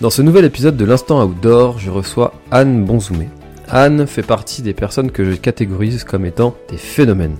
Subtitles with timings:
[0.00, 3.28] Dans ce nouvel épisode de l'Instant Outdoor, je reçois Anne Bonzoumé.
[3.68, 7.36] Anne fait partie des personnes que je catégorise comme étant des phénomènes.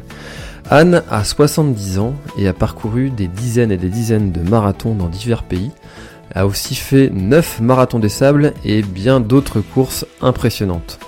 [0.71, 5.09] Anne a 70 ans et a parcouru des dizaines et des dizaines de marathons dans
[5.09, 5.73] divers pays,
[6.35, 11.01] a aussi fait 9 marathons des sables et bien d'autres courses impressionnantes.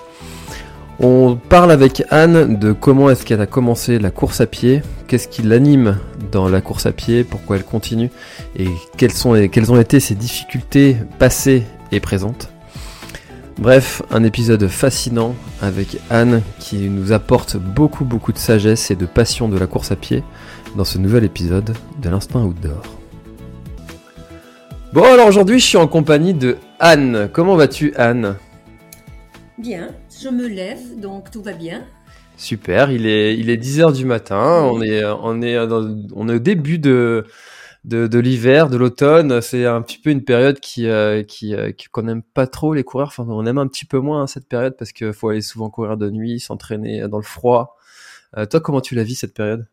[0.98, 5.28] On parle avec Anne de comment est-ce qu'elle a commencé la course à pied, qu'est-ce
[5.28, 5.98] qui l'anime
[6.32, 8.10] dans la course à pied, pourquoi elle continue?
[8.58, 9.34] Et quelles, ont
[9.78, 12.48] été ses difficultés passées et présentes?
[13.58, 19.06] Bref, un épisode fascinant avec Anne qui nous apporte beaucoup beaucoup de sagesse et de
[19.06, 20.22] passion de la course à pied
[20.76, 22.82] dans ce nouvel épisode de l'Instant Outdoor.
[24.94, 27.28] Bon alors aujourd'hui je suis en compagnie de Anne.
[27.32, 28.36] Comment vas-tu Anne?
[29.58, 29.88] Bien,
[30.22, 31.84] je me lève, donc tout va bien.
[32.36, 36.38] Super, il est, il est 10h du matin, on est, on est, on est au
[36.38, 37.24] début de,
[37.86, 39.40] de, de l'hiver, de l'automne.
[39.40, 42.84] C'est un petit peu une période qui, euh, qui, euh, qu'on n'aime pas trop les
[42.84, 43.08] coureurs.
[43.08, 45.70] Enfin, on aime un petit peu moins hein, cette période parce qu'il faut aller souvent
[45.70, 47.76] courir de nuit, s'entraîner dans le froid.
[48.36, 49.66] Euh, toi, comment tu la vis cette période?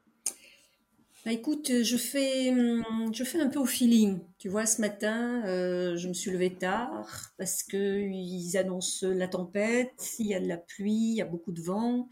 [1.26, 4.20] Bah écoute, je fais, hum, je fais un peu au feeling.
[4.40, 9.30] Tu vois, ce matin, euh, je me suis levée tard parce que ils annoncent la
[9.30, 12.10] tempête, il y a de la pluie, il y a beaucoup de vent.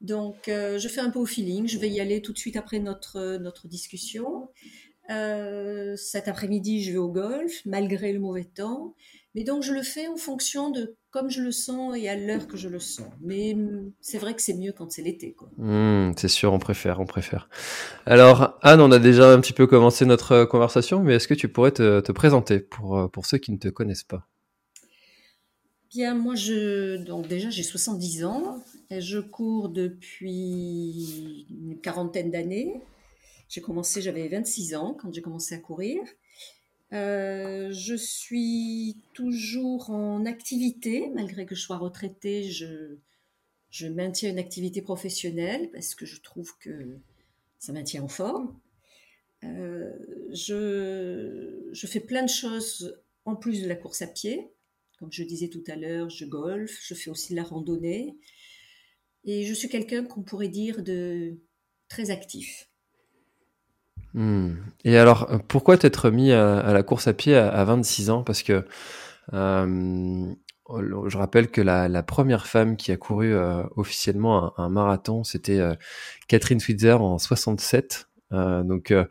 [0.00, 1.66] Donc, euh, je fais un peu au feeling.
[1.66, 4.48] Je vais y aller tout de suite après notre, notre discussion.
[5.10, 8.94] Euh, cet après-midi, je vais au golf, malgré le mauvais temps.
[9.34, 12.46] Mais donc, je le fais en fonction de comme je le sens et à l'heure
[12.48, 13.08] que je le sens.
[13.20, 15.34] Mais hum, c'est vrai que c'est mieux quand c'est l'été.
[15.56, 17.48] Mmh, c'est sûr, on préfère, on préfère.
[18.06, 21.48] Alors, Anne, on a déjà un petit peu commencé notre conversation, mais est-ce que tu
[21.48, 24.28] pourrais te, te présenter pour, pour ceux qui ne te connaissent pas?
[25.90, 28.62] Bien, moi, je, donc déjà, j'ai 70 ans.
[28.90, 32.80] Et je cours depuis une quarantaine d'années.
[33.48, 36.00] J'ai commencé, j'avais 26 ans quand j'ai commencé à courir.
[36.92, 44.80] Euh, je suis toujours en activité, malgré que je sois retraitée, je, maintiens une activité
[44.80, 46.98] professionnelle parce que je trouve que
[47.58, 48.58] ça maintient en forme.
[49.44, 49.92] Euh,
[50.32, 54.50] je, je fais plein de choses en plus de la course à pied.
[54.98, 58.16] Comme je disais tout à l'heure, je golfe, je fais aussi de la randonnée.
[59.24, 61.36] Et je suis quelqu'un qu'on pourrait dire de
[61.88, 62.68] très actif.
[64.14, 64.54] Hmm.
[64.84, 68.22] Et alors, pourquoi t'être mis à, à, la course à pied à, à 26 ans?
[68.22, 68.64] Parce que
[69.34, 70.34] euh,
[71.06, 75.24] je rappelle que la, la, première femme qui a couru euh, officiellement un, un marathon,
[75.24, 75.74] c'était euh,
[76.28, 78.08] Catherine Switzer en 67.
[78.32, 79.04] Euh, donc, euh,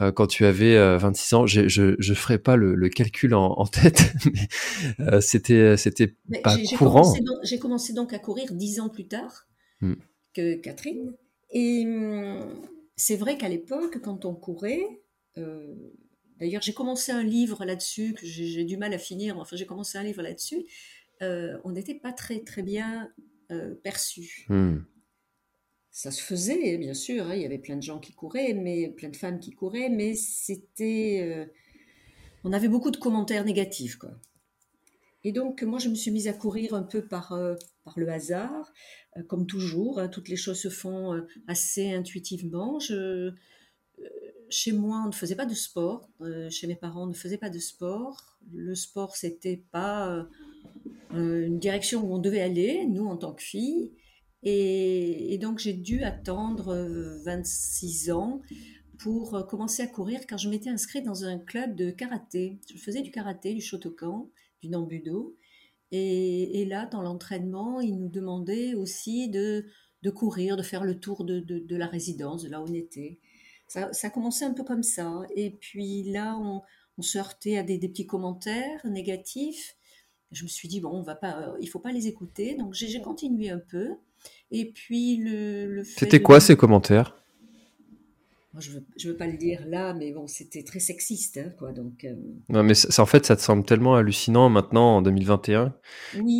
[0.00, 3.66] euh, quand tu avais 26 ans, je je ferai pas le, le calcul en, en
[3.66, 4.12] tête,
[4.98, 7.12] mais c'était c'était pas courant.
[7.42, 9.46] J'ai commencé donc à courir dix ans plus tard
[9.80, 9.94] hmm.
[10.34, 11.12] que Catherine,
[11.50, 12.52] et hum,
[13.00, 14.84] c'est vrai qu'à l'époque, quand on courait,
[15.38, 15.74] euh,
[16.38, 19.96] d'ailleurs j'ai commencé un livre là-dessus, que j'ai du mal à finir, enfin j'ai commencé
[19.96, 20.66] un livre là-dessus,
[21.22, 23.10] euh, on n'était pas très très bien
[23.50, 24.44] euh, perçu.
[24.50, 24.80] Hmm.
[25.90, 28.90] Ça se faisait, bien sûr, hein, il y avait plein de gens qui couraient, mais
[28.90, 31.20] plein de femmes qui couraient, mais c'était...
[31.22, 31.46] Euh,
[32.44, 34.10] on avait beaucoup de commentaires négatifs, quoi.
[35.22, 37.54] Et donc, moi, je me suis mise à courir un peu par, euh,
[37.84, 38.72] par le hasard,
[39.16, 39.98] euh, comme toujours.
[39.98, 42.78] Hein, toutes les choses se font euh, assez intuitivement.
[44.48, 46.08] Chez moi, on ne faisait pas de sport.
[46.48, 48.38] Chez mes parents, on ne faisait pas de sport.
[48.52, 50.26] Le sport, c'était pas
[51.12, 53.92] une direction où on devait aller, nous, en tant que filles.
[54.42, 56.74] Et donc, j'ai dû attendre
[57.24, 58.40] 26 ans
[58.98, 62.58] pour commencer à courir car je m'étais inscrite dans un club de karaté.
[62.74, 64.30] Je faisais du karaté, du shotokan
[64.62, 65.36] du Nambudo.
[65.92, 69.66] Et, et là, dans l'entraînement, il nous demandait aussi de,
[70.02, 72.74] de courir, de faire le tour de, de, de, la résidence, de là où on
[72.74, 73.18] était.
[73.66, 75.22] Ça, ça a commencé un peu comme ça.
[75.34, 76.62] Et puis là, on,
[76.98, 79.76] on se heurtait à des, des, petits commentaires négatifs.
[80.30, 82.54] Je me suis dit, bon, on va pas, euh, il faut pas les écouter.
[82.54, 83.96] Donc j'ai continué un peu.
[84.50, 87.19] Et puis le, le C'était quoi ces commentaires?
[88.58, 91.72] Je veux, veux pas le dire là, mais bon, c'était très sexiste, hein, quoi.
[91.72, 92.04] Donc.
[92.04, 92.14] Euh,
[92.48, 95.74] non, mais en fait, ça te semble tellement hallucinant maintenant en 2021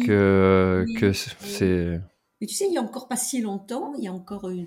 [0.06, 2.00] que que c'est.
[2.40, 4.66] Mais tu sais, il y a encore pas si longtemps, il y a encore une,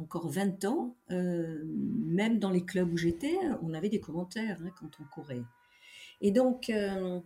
[0.00, 4.70] encore 20 ans, euh, même dans les clubs où j'étais, on avait des commentaires hein,
[4.78, 5.42] quand on courait.
[6.20, 7.20] Et donc, euh,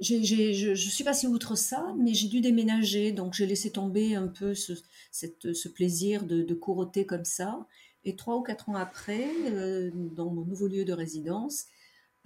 [0.00, 4.54] je suis passée outre ça, mais j'ai dû déménager, donc j'ai laissé tomber un peu
[4.54, 4.72] ce,
[5.10, 7.66] ce plaisir de, de comme ça.
[8.04, 11.64] Et trois ou quatre ans après, euh, dans mon nouveau lieu de résidence,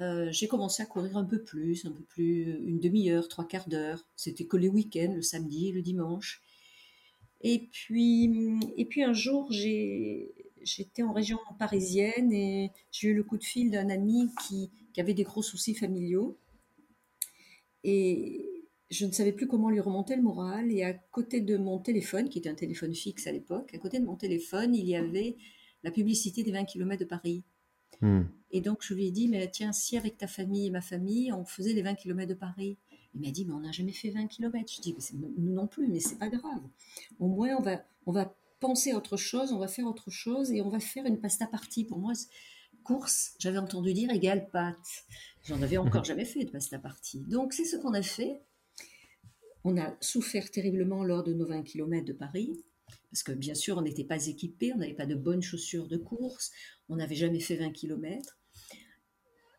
[0.00, 3.68] euh, j'ai commencé à courir un peu plus, un peu plus, une demi-heure, trois quarts
[3.68, 4.06] d'heure.
[4.14, 6.42] C'était que les week-ends, le samedi et le dimanche.
[7.40, 8.30] Et puis,
[8.76, 13.70] et puis un jour, j'étais en région parisienne et j'ai eu le coup de fil
[13.70, 16.36] d'un ami qui, qui avait des gros soucis familiaux.
[17.84, 20.70] Et je ne savais plus comment lui remonter le moral.
[20.72, 23.98] Et à côté de mon téléphone, qui était un téléphone fixe à l'époque, à côté
[23.98, 25.36] de mon téléphone, il y avait
[25.82, 27.44] la publicité des 20 km de Paris.
[28.00, 28.22] Hmm.
[28.50, 31.32] Et donc je lui ai dit, mais tiens, si avec ta famille et ma famille,
[31.32, 32.78] on faisait les 20 km de Paris.
[33.14, 34.72] Il m'a dit, mais on n'a jamais fait 20 km.
[34.72, 36.62] Je dis, nous non plus, mais c'est pas grave.
[37.18, 40.60] Au moins, on va, on va penser autre chose, on va faire autre chose et
[40.60, 41.84] on va faire une pasta partie.
[41.84, 42.12] Pour moi,
[42.82, 45.04] course, j'avais entendu dire égale pâte.
[45.44, 47.20] J'en avais encore jamais fait de pasta partie.
[47.20, 48.42] Donc c'est ce qu'on a fait.
[49.64, 52.64] On a souffert terriblement lors de nos 20 km de Paris,
[53.10, 55.98] parce que bien sûr on n'était pas équipés, on n'avait pas de bonnes chaussures de
[55.98, 56.50] course,
[56.88, 58.38] on n'avait jamais fait 20 km.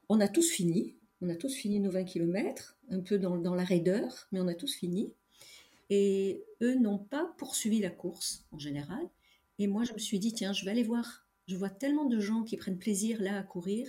[0.09, 3.53] On a tous fini, on a tous fini nos 20 km, un peu dans, dans
[3.53, 5.13] la raideur, mais on a tous fini.
[5.89, 9.03] Et eux n'ont pas poursuivi la course en général.
[9.59, 11.27] Et moi je me suis dit, tiens, je vais aller voir.
[11.51, 13.87] Je vois tellement de gens qui prennent plaisir là à courir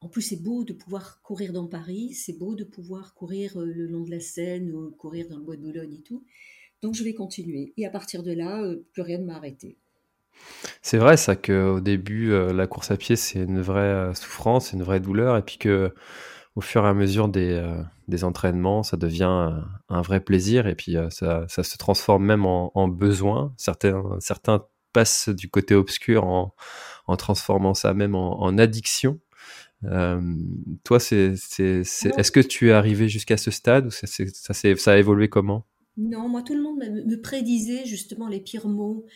[0.00, 3.64] en plus, c'est beau de pouvoir courir dans Paris, c'est beau de pouvoir courir euh,
[3.64, 6.22] le long de la Seine ou courir dans le bois de Boulogne et tout.
[6.82, 7.72] Donc, je vais continuer.
[7.76, 9.78] Et à partir de là, euh, plus rien ne m'a arrêté.
[10.82, 14.82] C'est vrai, ça, qu'au début, euh, la course à pied, c'est une vraie souffrance, une
[14.82, 15.92] vraie douleur, et puis que
[16.54, 19.50] au fur et à mesure des, entraînements, ça devient
[19.88, 23.52] un, vrai plaisir, et puis ça, se transforme même en, besoin.
[23.58, 24.64] Certains, certains
[25.28, 26.54] du côté obscur en,
[27.16, 29.20] transformant ça même en addiction.
[29.84, 30.20] Euh,
[30.84, 31.82] toi, c'est, c'est,
[32.16, 35.66] est-ce que tu es arrivé jusqu'à ce stade ou ça, ça, ça, a évolué comment?
[35.96, 39.06] Non, moi, tout le monde me, prédisait justement les pires mots.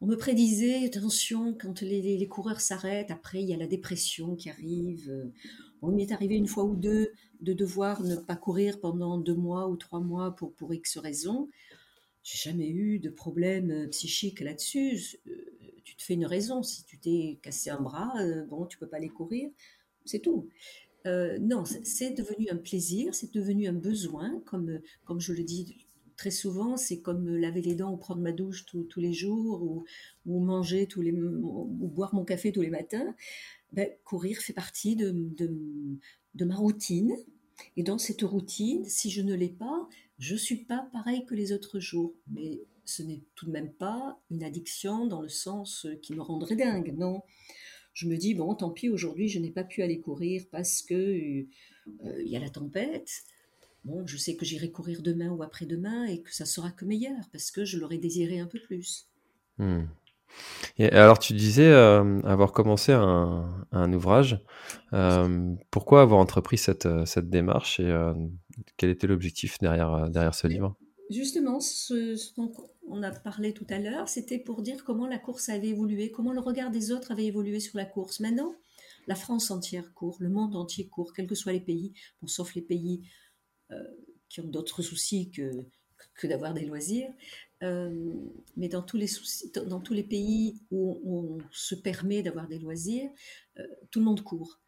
[0.00, 4.34] On me prédisait, attention, quand les, les, coureurs s'arrêtent, après, il y a la dépression
[4.36, 5.32] qui arrive.
[5.80, 9.34] Bon, il m'est arrivé une fois ou deux de devoir ne pas courir pendant deux
[9.34, 11.48] mois ou trois mois pour, pour X raisons.
[12.24, 15.18] J'ai jamais eu de problème euh, psychique là-dessus.
[15.28, 15.32] Euh,
[15.84, 16.64] tu te fais une raison.
[16.64, 18.14] Si tu t'es cassé un bras,
[18.48, 19.50] bon, tu peux pas aller courir
[20.04, 20.48] c'est tout.
[21.06, 25.86] Euh, non, c'est devenu un plaisir, c'est devenu un besoin, comme, comme je le dis
[26.16, 29.84] très souvent, c'est comme laver les dents ou prendre ma douche tous les jours ou,
[30.26, 33.14] ou, manger tous les ou boire mon café tous les matins.
[33.72, 37.14] Ben, courir fait partie de, de, ma routine.
[37.76, 39.88] Et dans cette routine, si je ne l'ai pas,
[40.18, 42.14] je suis pas pareil que les autres jours.
[42.30, 46.56] Mais ce n'est tout de même pas une addiction dans le sens qui me rendrait
[46.56, 47.22] dingue, non
[47.94, 50.94] je me dis, bon, tant pis, aujourd'hui, je n'ai pas pu aller courir parce que
[50.94, 51.44] euh,
[52.22, 53.22] il y a la tempête.
[53.84, 57.28] Bon, je sais que j'irai courir demain ou après-demain et que ça sera que meilleur
[57.30, 59.06] parce que je l'aurais désiré un peu plus.
[59.58, 59.84] Hmm.
[60.78, 64.40] Et alors, tu disais euh, avoir commencé un, ouvrage.
[64.92, 67.94] Euh, pourquoi avoir entrepris cette, cette démarche et
[68.76, 70.76] quel était l'objectif derrière, derrière ce livre?
[71.10, 72.32] Justement, ce, ce
[72.88, 76.32] on a parlé tout à l'heure, c'était pour dire comment la course avait évolué, comment
[76.32, 78.20] le regard des autres avait évolué sur la course.
[78.20, 78.54] Maintenant,
[79.06, 82.54] la France entière court, le monde entier court, quels que soient les pays, bon, sauf
[82.54, 83.02] les pays
[83.70, 83.82] euh,
[84.28, 85.50] qui ont d'autres soucis que,
[86.14, 87.10] que d'avoir des loisirs.
[87.64, 88.12] Euh,
[88.56, 93.10] mais dans tous, les pays où on, se permet d'avoir des loisirs,
[93.58, 94.60] euh, tout le monde court.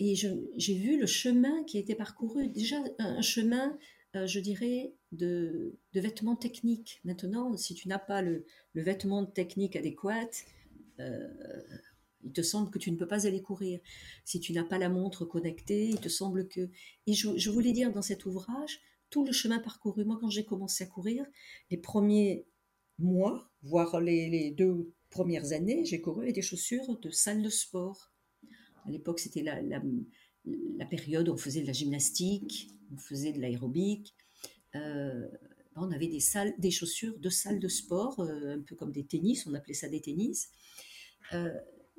[0.00, 3.78] Et j'ai vu le chemin qui a été parcouru, déjà un chemin
[4.16, 7.00] euh, je dirais, de, vêtements techniques.
[7.04, 8.44] Maintenant, si tu n'as pas le,
[8.74, 10.30] vêtement technique adéquat,
[10.98, 13.80] il te semble que tu ne peux pas aller courir.
[14.24, 16.70] Si tu n'as pas la montre connectée, il te semble que...
[17.06, 18.80] Et je, voulais dire dans cet ouvrage,
[19.14, 21.24] tout le chemin parcouru, moi quand j'ai commencé à courir,
[21.70, 22.48] les premiers
[22.98, 28.10] mois, voire les, deux premières années, j'ai couru avec des chaussures de salle de sport.
[28.84, 33.40] À l'époque, c'était la, la période où on faisait de la gymnastique, on faisait de
[33.40, 34.16] l'aérobic.
[34.74, 35.28] Euh,
[35.76, 36.18] on avait des,
[36.58, 39.88] des chaussures de salle de sport, euh, un peu comme des tennis, on appelait ça
[39.88, 40.50] des tennis.
[41.34, 41.54] Euh,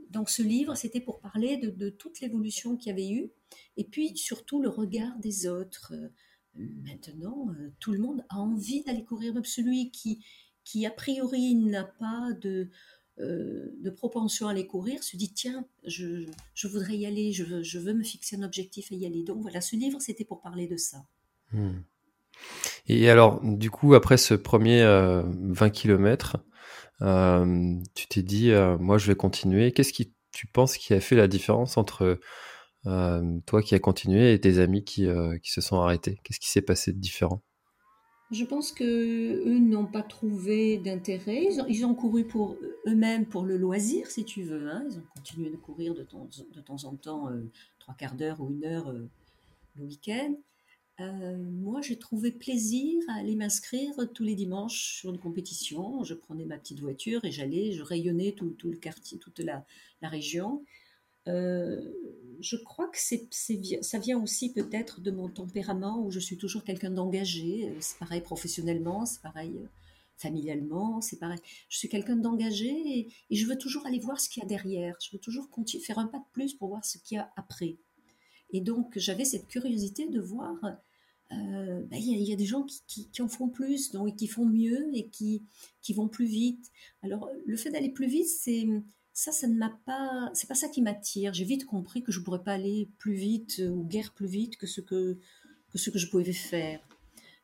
[0.10, 3.32] donc ce livre, c'était pour parler de, toute l'évolution qu'il y avait eu,
[3.78, 5.94] et puis surtout le regard des autres.
[6.56, 7.48] Maintenant,
[7.80, 10.24] tout le monde a envie d'aller courir, même celui qui,
[10.64, 12.70] qui a priori n'a pas de,
[13.18, 16.26] de propension à aller courir se dit tiens, je,
[16.68, 19.24] voudrais y aller, je veux, je veux, me fixer un objectif et y aller.
[19.24, 21.06] Donc voilà, ce livre, c'était pour parler de ça.
[21.52, 21.80] Hmm.
[22.88, 26.38] Et alors, du coup, après ce premier 20 km,
[27.00, 29.72] tu t'es dit, moi, je vais continuer.
[29.72, 32.20] Qu'est-ce qui, tu penses, qui a fait la différence entre
[33.46, 35.08] toi qui as continué et tes amis qui,
[35.42, 37.42] qui se sont arrêtés Qu'est-ce qui s'est passé de différent?
[38.32, 41.48] Je pense que eux n'ont pas trouvé d'intérêt.
[41.70, 44.68] Ils, ont, couru pour eux-mêmes pour le loisir, si tu veux.
[44.68, 44.84] Hein.
[44.90, 47.30] Ils ont continué de courir de temps, de temps en temps,
[47.80, 50.36] trois quarts d'heure ou une heure le week-end.
[51.02, 56.04] Euh, moi, j'ai trouvé plaisir à aller m'inscrire tous les dimanches sur une compétition.
[56.04, 59.66] Je prenais ma petite voiture et j'allais, je rayonnais tout, le quartier, toute la,
[60.02, 60.64] région.
[62.46, 66.64] Euh, je crois que ça vient aussi peut-être de mon tempérament où je suis toujours
[66.64, 67.70] quelqu'un d'engagé.
[67.70, 69.60] Euh, c'est pareil professionnellement, c'est pareil
[70.18, 71.40] familialement, c'est pareil.
[71.70, 74.96] Je suis quelqu'un d'engagé et, je veux toujours aller voir ce qu'il y a derrière.
[75.02, 77.32] Je veux toujours continuer, faire un pas de plus pour voir ce qu'il y a
[77.36, 77.78] après.
[78.52, 80.56] Et donc, j'avais cette curiosité de voir,
[81.34, 84.90] euh, ben, il y, a des gens qui, en font plus, donc qui font mieux
[84.94, 85.44] et qui
[85.94, 86.72] vont plus vite.
[87.04, 88.66] Alors, le fait d'aller plus vite, c'est
[89.16, 91.34] ça, ça ne m'a pas, c'est pas ça qui m'attire.
[91.34, 94.68] J'ai vite compris que je pourrais pas aller plus vite ou guère plus vite que
[94.68, 95.18] ce que,
[95.70, 96.86] que ce que je pouvais faire.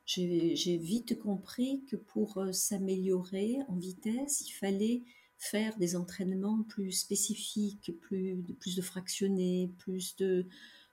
[0.05, 5.03] J'ai vite compris que pour euh, s'améliorer en vitesse, il fallait
[5.37, 10.45] faire des entraînements plus spécifiques, plus, plus de fractionnés, plus de,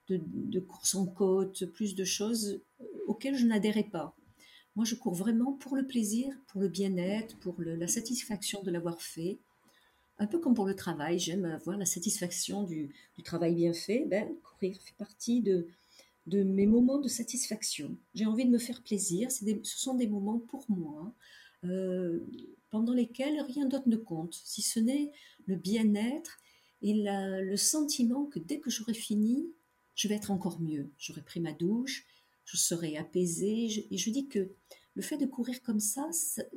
[0.09, 2.63] de, courses en côte, plus de choses
[3.09, 4.17] auxquelles je n'adhérais pas.
[4.77, 9.03] Moi, je cours vraiment pour le plaisir, pour le bien-être, pour la satisfaction de l'avoir
[9.03, 9.41] fait.
[10.19, 12.91] Un peu comme pour le travail, j'aime avoir la satisfaction du,
[13.25, 14.05] travail bien fait.
[14.07, 15.67] Ben, courir fait partie de,
[16.27, 17.97] mes moments de satisfaction.
[18.15, 19.31] J'ai envie de me faire plaisir.
[19.31, 21.13] ce sont des moments pour moi,
[21.65, 22.21] euh,
[22.71, 25.13] pendant lesquels rien d'autre ne compte, si ce n'est
[25.47, 26.39] le bien-être
[26.83, 29.47] et le sentiment que dès que j'aurai fini,
[29.95, 30.91] je vais être encore mieux.
[30.99, 32.07] J'aurai pris ma douche,
[32.45, 33.87] je serai apaisée.
[33.91, 34.51] et je dis que
[34.99, 36.11] le fait de courir comme ça,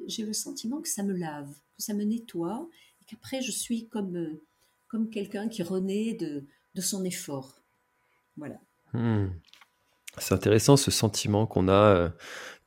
[0.08, 3.88] j'ai le sentiment que ça me lave, que ça me nettoie, et qu'après je suis
[3.90, 4.42] comme, euh,
[4.88, 7.62] comme quelqu'un qui renaît de, de son effort.
[8.38, 8.60] Voilà.
[8.94, 9.28] Hmm.
[10.18, 12.10] C'est intéressant ce sentiment qu'on a euh,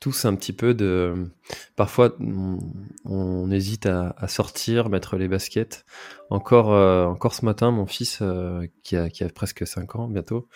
[0.00, 1.30] tous un petit peu de.
[1.76, 2.16] Parfois,
[3.04, 5.84] on, hésite à, sortir, mettre les baskets.
[6.30, 10.08] Encore, euh, encore ce matin, mon fils, euh, qui, a, qui a presque 5 ans
[10.08, 10.48] bientôt,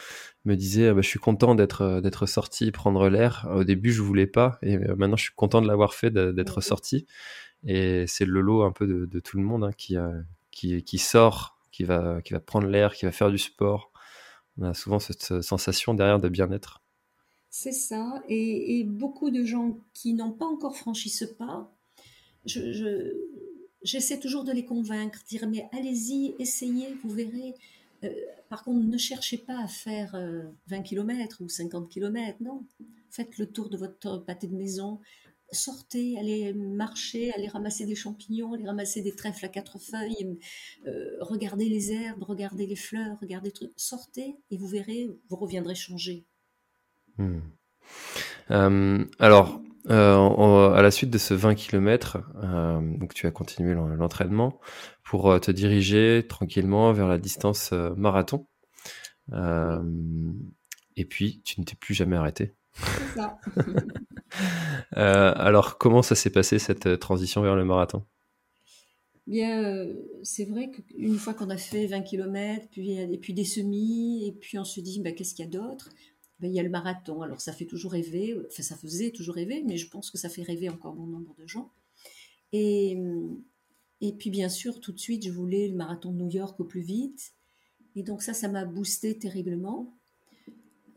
[0.46, 3.46] me disait bah, Je suis content d'être, d'être sorti, prendre l'air.
[3.54, 7.06] Au début, je voulais pas, et maintenant, je suis content de l'avoir fait, d'être sorti.
[7.64, 9.96] Et c'est le lot un peu de, tout le monde hein, qui,
[10.50, 13.92] qui, qui sort, qui va, qui va prendre l'air, qui va faire du sport
[14.58, 16.82] on a souvent cette sensation derrière de bien-être.
[17.50, 18.22] C'est ça.
[18.28, 21.72] Et, beaucoup de gens qui n'ont pas encore franchi ce pas,
[22.44, 27.54] j'essaie toujours de les convaincre, dire mais allez-y, essayez, vous verrez.
[28.04, 28.10] Euh,
[28.48, 32.64] par contre, ne cherchez pas à faire 20 euh, km ou 50 km, non.
[33.10, 35.00] Faites le tour de votre pâté de maison,
[35.52, 40.38] sortez, allez marcher, allez ramasser des champignons, allez ramasser des trèfles à quatre feuilles,
[40.86, 43.72] euh, regardez les herbes, regardez les fleurs, regardez trucs.
[43.76, 46.26] Sortez et vous verrez, vous reviendrez changer.
[47.16, 47.40] Hmm.
[48.50, 52.18] Euh, alors, euh, à la suite de ce 20 km,
[52.98, 54.60] donc tu as continué l'entraînement
[55.02, 58.46] pour te diriger tranquillement vers la distance marathon.
[59.32, 62.54] et puis, tu ne t'es plus jamais arrêté.
[63.14, 63.38] Ça.
[64.96, 68.04] Euh, alors, comment ça s'est passé cette euh, transition vers le marathon?
[69.26, 73.44] Bien, euh, c'est vrai qu'une fois qu'on a fait 20 km, puis, et puis des
[73.44, 75.90] semis, et puis on se dit, bah, qu'est-ce qu'il y a d'autre?
[76.40, 77.20] Ben, Il y a le marathon.
[77.22, 80.28] Alors, ça fait toujours rêver, enfin, ça faisait toujours rêver, mais je pense que ça
[80.30, 81.70] fait rêver encore bon nombre de gens.
[82.52, 82.96] Et,
[84.00, 86.64] et puis, bien sûr, tout de suite, je voulais le marathon de New York au
[86.64, 87.32] plus vite.
[87.96, 89.97] Et donc, ça, ça m'a boosté terriblement.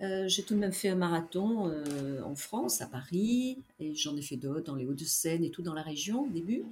[0.01, 4.17] Euh, j'ai tout de même fait un marathon euh, en France, à Paris, et j'en
[4.17, 6.63] ai fait d'autres dans les Hauts-de-Seine et tout dans la région au début.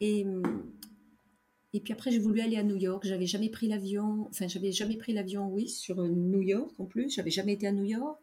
[0.00, 0.24] Et,
[1.72, 3.04] et puis après, j'ai voulu aller à New York.
[3.04, 7.10] J'avais jamais pris l'avion, enfin, j'avais jamais pris l'avion, oui, sur New York en plus.
[7.10, 8.20] J'avais jamais été à New York.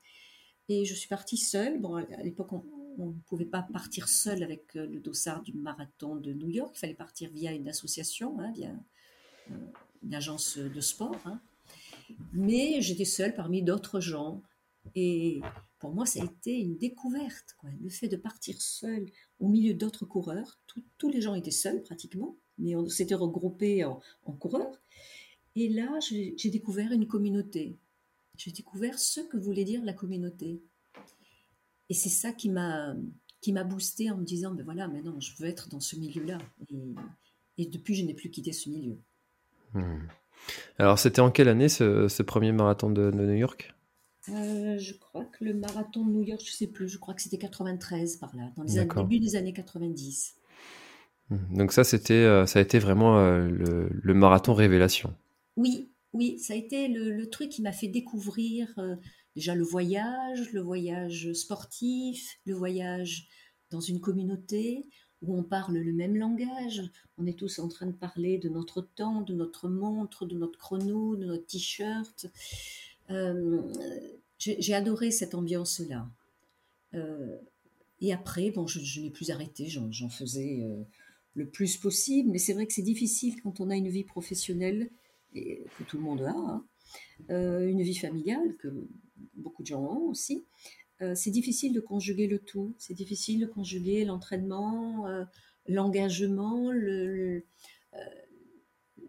[0.69, 1.79] Et je suis partie seule.
[1.79, 6.15] Bon, à l'époque, on ne pouvait pas partir seule avec euh, le dossard du marathon
[6.15, 6.71] de New York.
[6.75, 8.71] Il fallait partir via une association, hein, via
[10.01, 11.19] une agence de sport.
[11.25, 11.39] Hein.
[12.33, 14.41] Mais j'étais seule parmi d'autres gens.
[14.93, 15.41] Et
[15.79, 17.55] pour moi, ça a été une découverte.
[17.81, 19.05] Le fait de partir seule
[19.39, 20.59] au milieu d'autres coureurs.
[20.97, 24.01] tous les gens étaient seuls pratiquement, mais on s'était regroupés en,
[24.33, 24.81] coureurs.
[25.55, 27.77] Et là, j'ai découvert une communauté.
[28.37, 30.61] J'ai découvert ce que voulait dire la communauté.
[31.89, 32.95] Et c'est ça qui m'a
[33.41, 36.39] qui m'a boosté en me disant ben voilà maintenant je veux être dans ce milieu-là
[36.71, 36.95] et,
[37.57, 38.97] Et depuis, je n'ai plus quitté ce milieu.
[39.73, 40.07] Hmm.
[40.77, 43.73] Alors, c'était en quelle année ce, premier marathon de, New York?
[44.29, 47.13] Euh, Je crois que le marathon de New York, je ne sais plus, je crois
[47.13, 50.35] que c'était 93 par là, dans les début des années 90.
[51.29, 51.37] Hmm.
[51.51, 55.13] Donc ça, c'était, euh, ça a été vraiment euh, le, marathon révélation.
[55.55, 58.73] Oui, oui, ça a été le, truc qui m'a fait découvrir
[59.35, 63.27] déjà le voyage, le voyage sportif, le voyage
[63.71, 64.87] dans une communauté
[65.25, 66.81] où on parle le même langage.
[67.17, 70.57] On est tous en train de parler de notre temps, de notre montre, de notre
[70.57, 72.27] chrono, de notre t-shirt.
[73.09, 73.61] Euh,
[74.37, 76.07] j'ai adoré cette ambiance-là.
[76.93, 77.37] Euh,
[78.01, 80.83] et après, bon, je, n'ai plus arrêté, j'en faisais euh,
[81.33, 84.89] le plus possible, mais c'est vrai que c'est difficile quand on a une vie professionnelle,
[85.33, 86.65] et que tout le monde a, hein,
[87.29, 88.87] une vie familiale, que
[89.35, 90.45] beaucoup de gens ont aussi,
[91.01, 92.73] euh, c'est difficile de conjuguer le tout.
[92.77, 95.25] C'est difficile de conjuguer l'entraînement, euh,
[95.67, 97.41] l'engagement, euh,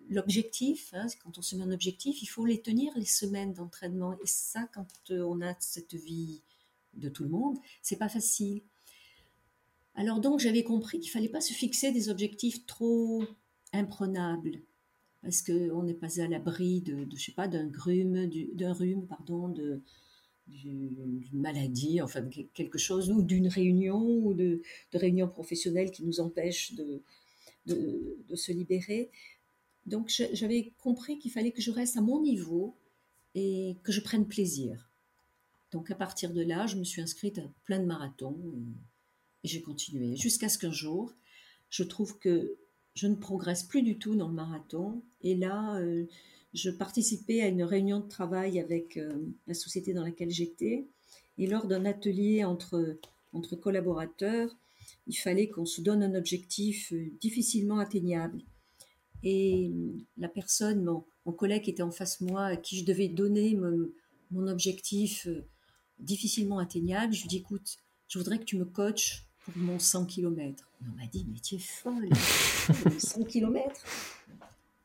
[0.09, 0.91] l'objectif.
[0.95, 1.07] Hein.
[1.23, 4.15] quand on se met un objectif, il faut les tenir les semaines d'entraînement.
[4.15, 6.43] Et ça, quand on a cette vie
[6.95, 8.63] de tout le monde, c'est pas facile.
[9.95, 13.25] Alors donc j'avais compris qu'il fallait pas se fixer des objectifs trop
[13.73, 14.61] imprenables
[15.23, 19.49] parce qu'on n'est pas à l'abri de, je sais pas d'un rhume, d'un rhume pardon,
[19.49, 19.81] de,
[20.47, 24.63] d'une maladie, enfin quelque chose, ou d'une réunion, ou de,
[24.95, 27.03] réunions professionnelles qui nous empêchent de,
[27.67, 29.11] de, se libérer.
[29.87, 32.77] Donc j'avais compris qu'il fallait que je reste à mon niveau
[33.35, 34.91] et que je prenne plaisir.
[35.73, 38.65] Donc à partir de là, je me suis inscrite à plein de marathons et,
[39.45, 41.15] j'ai continué jusqu'à ce qu'un jour,
[41.71, 42.59] je trouve que
[42.95, 45.05] je ne progresse plus du tout dans le marathon.
[45.21, 46.07] Et là, euh,
[46.55, 49.13] je participais à une réunion de travail avec euh,
[49.47, 50.87] la société dans laquelle j'étais.
[51.39, 52.99] Et lors d'un atelier entre,
[53.33, 54.57] entre collaborateurs,
[55.07, 58.41] il fallait qu'on se donne un objectif euh, difficilement atteignable.
[59.23, 62.79] Et euh, la personne, mon, mon, collègue qui était en face de moi, à qui
[62.79, 63.91] je devais donner mon,
[64.31, 65.29] mon objectif
[65.99, 67.79] difficilement atteignable, je lui dis écoute,
[68.09, 70.69] je voudrais que tu me coaches pour mon 100 km.
[70.83, 72.09] On m'a dit mais tu es folle,
[72.99, 73.83] 100 km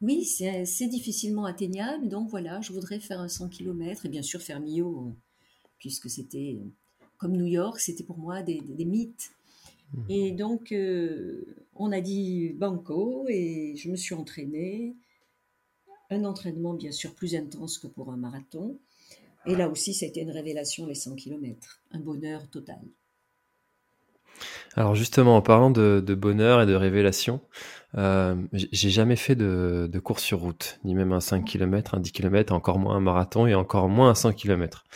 [0.02, 2.08] oui, c'est difficilement atteignable.
[2.08, 5.16] Donc voilà, je voudrais faire un 100 km et bien sûr faire Millau,
[5.78, 6.60] puisque c'était
[7.18, 9.32] comme New York, c'était pour moi des, mythes.
[9.94, 10.02] Mmh.
[10.10, 14.96] Et donc, euh, on a dit banco et je me suis entraînée.
[16.10, 18.80] Un entraînement bien sûr plus intense que pour un marathon.
[19.46, 21.82] Et là aussi, c'était une révélation, les 100 km.
[21.92, 22.82] Un bonheur total.
[24.76, 27.42] Alors justement, en parlant de, bonheur et de révélation,
[27.98, 32.12] euh, j'ai jamais fait de, course sur route, ni même un 5 km, un 10
[32.12, 34.84] km, encore moins un marathon et encore moins un 100 km.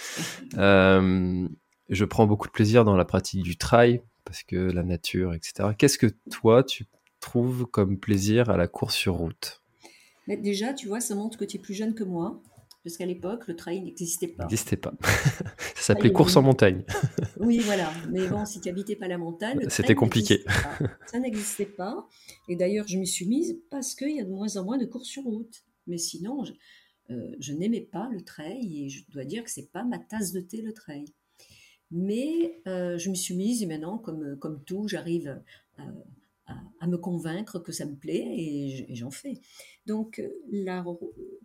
[0.57, 1.49] Euh,
[1.89, 5.69] je prends beaucoup de plaisir dans la pratique du trail, parce que la nature, etc.
[5.77, 6.85] Qu'est-ce que toi, tu
[7.19, 9.61] trouves comme plaisir à la course sur route?
[10.27, 12.41] Déjà, tu vois, ça montre que tu es plus jeune que moi
[12.85, 14.43] parce qu'à l'époque, le trail n'existait pas.
[14.43, 14.93] N'existait pas.
[15.01, 16.83] ça s'appelait course en montagne.
[17.39, 17.91] oui, voilà.
[18.11, 20.45] Mais bon, si tu n'habitais pas la montagne, c'était compliqué.
[21.07, 22.07] Ça n'existait pas.
[22.47, 24.85] Et d'ailleurs, je m'y suis mise parce qu'il y a de moins en moins de
[24.85, 25.63] courses sur route.
[25.87, 26.53] Mais sinon, je,
[27.09, 30.41] euh, n'aimais pas le trail et je dois dire que c'est pas ma tasse de
[30.41, 31.05] thé le trail.
[31.89, 35.41] Mais euh, je me suis mise et maintenant, comme, comme tout, j'arrive
[35.79, 35.85] à,
[36.47, 39.41] à, me convaincre que ça me plaît et j'en fais.
[39.85, 40.83] Donc la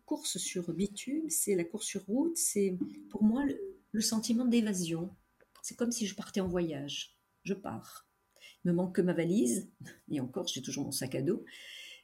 [0.04, 2.76] course sur bitume, c'est la course sur route, c'est
[3.08, 3.44] pour moi
[3.92, 5.10] le, sentiment d'évasion.
[5.62, 7.16] C'est comme si je partais en voyage.
[7.44, 8.06] Je pars.
[8.64, 9.70] Il me manque que ma valise,
[10.10, 11.44] et encore, j'ai toujours mon sac à dos.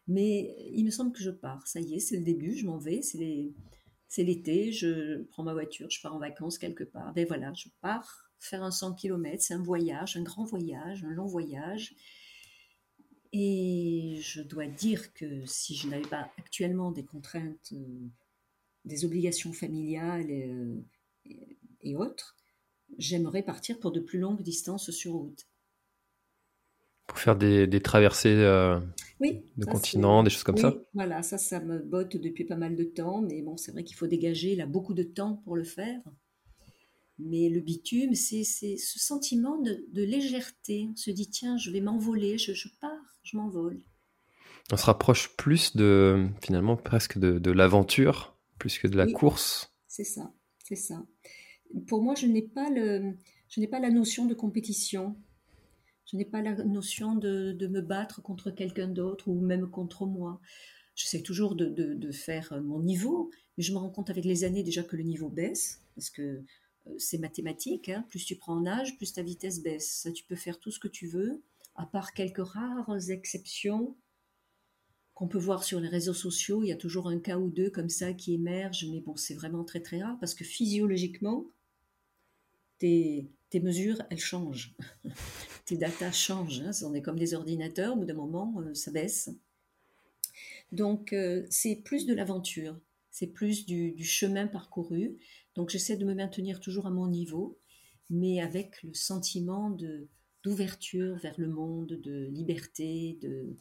[0.09, 1.67] Mais il me semble que je pars.
[1.67, 3.03] Ça y est, c'est le début, je m'en vais.
[3.03, 7.13] C'est l'été, je prends ma voiture, je pars en vacances quelque part.
[7.13, 9.43] Ben voilà, je pars faire un 100 km.
[9.43, 11.95] C'est un voyage, un grand voyage, un long voyage.
[13.39, 18.09] Et je dois dire que si je n'avais pas actuellement des contraintes, euh,
[18.87, 20.81] des obligations familiales euh,
[21.83, 22.35] et, autres,
[22.97, 25.47] j'aimerais partir pour de plus longues distances sur route.
[27.07, 28.81] Pour faire des, traversées euh,
[29.21, 32.85] de continents, des choses comme ça Voilà, ça, ça me botte depuis pas mal de
[32.85, 36.01] temps, mais bon, c'est vrai qu'il faut dégager là beaucoup de temps pour le faire.
[37.19, 40.89] Mais le bitume, c'est ce sentiment de, légèreté.
[40.93, 43.81] On se dit, tiens, je vais m'envoler, je, pars, je m'envole.
[44.71, 49.73] On se rapproche plus de, finalement, presque de, l'aventure, plus que de la course.
[49.89, 51.07] C'est ça, c'est ça.
[51.87, 53.15] Pour moi, je n'ai pas, le,
[53.49, 55.17] je n'ai pas la notion de compétition.
[56.11, 60.07] Je n'ai pas la notion de, de me battre contre quelqu'un d'autre ou même contre
[60.07, 60.41] moi.
[60.95, 64.63] J'essaie toujours de, de, faire mon niveau, mais je me rends compte avec les années
[64.63, 66.43] déjà que le niveau baisse, parce que
[66.99, 68.05] c'est mathématique, hein.
[68.09, 70.09] plus tu prends en âge, plus ta vitesse baisse.
[70.15, 71.43] Tu peux faire tout ce que tu veux,
[71.75, 73.97] à part quelques rares exceptions.
[75.15, 76.63] qu'on peut voir sur les réseaux sociaux.
[76.63, 79.35] Il y a toujours un cas ou deux comme ça qui émergent, mais bon, c'est
[79.35, 81.47] vraiment très très rare parce que physiologiquement,
[82.79, 84.77] tes, mesures, elles changent.
[85.65, 86.61] tes datas changent.
[86.61, 86.73] Hein.
[86.85, 89.31] On est comme des ordinateurs, au bout d'un moment, euh, ça baisse.
[90.73, 92.79] Donc, euh, c'est plus de l'aventure,
[93.17, 95.17] c'est plus du, chemin parcouru.
[95.55, 97.59] Donc, j'essaie de me maintenir toujours à mon niveau,
[98.11, 100.09] mais avec le sentiment de
[100.45, 103.57] d'ouverture vers le monde, de liberté, de,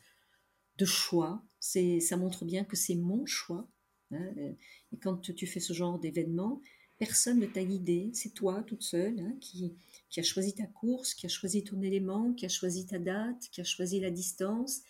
[0.77, 1.41] de choix.
[1.61, 3.65] C'est, ça montre bien que c'est mon choix.
[4.11, 4.51] Hein, euh,
[4.91, 6.61] et quand tu fais ce genre d'événement,
[6.97, 8.11] personne ne t'a guidé.
[8.13, 9.73] C'est toi, toute seule, hein, qui,
[10.09, 13.47] qui a choisi ta course, qui a choisi ton élément, qui a choisi ta date,
[13.51, 14.81] qui a choisi la distance.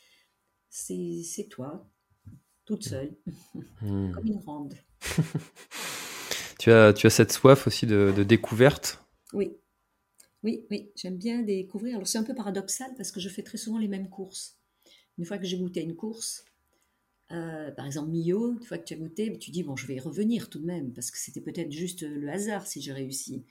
[0.71, 1.87] C'est, c'est toi,
[2.65, 3.11] toute seule,
[3.81, 4.11] hmm.
[4.11, 4.73] comme une grande.
[6.59, 9.03] tu, as, tu as cette soif aussi de, de découverte?
[9.33, 9.51] Oui.
[10.43, 11.95] Oui, oui, j'aime bien découvrir.
[11.95, 14.59] Alors c'est un peu paradoxal parce que je fais très souvent les mêmes courses.
[15.17, 16.45] Une fois que j'ai goûté une course,
[17.31, 19.95] euh, par exemple Millau, une fois que tu as goûté, tu dis bon, je vais
[19.95, 23.43] y revenir tout de même parce que c'était peut-être juste le hasard si j'ai réussi.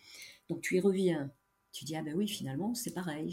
[0.48, 1.32] Donc tu y reviens.
[1.72, 3.30] Tu dis ah ben oui, finalement c'est pareil,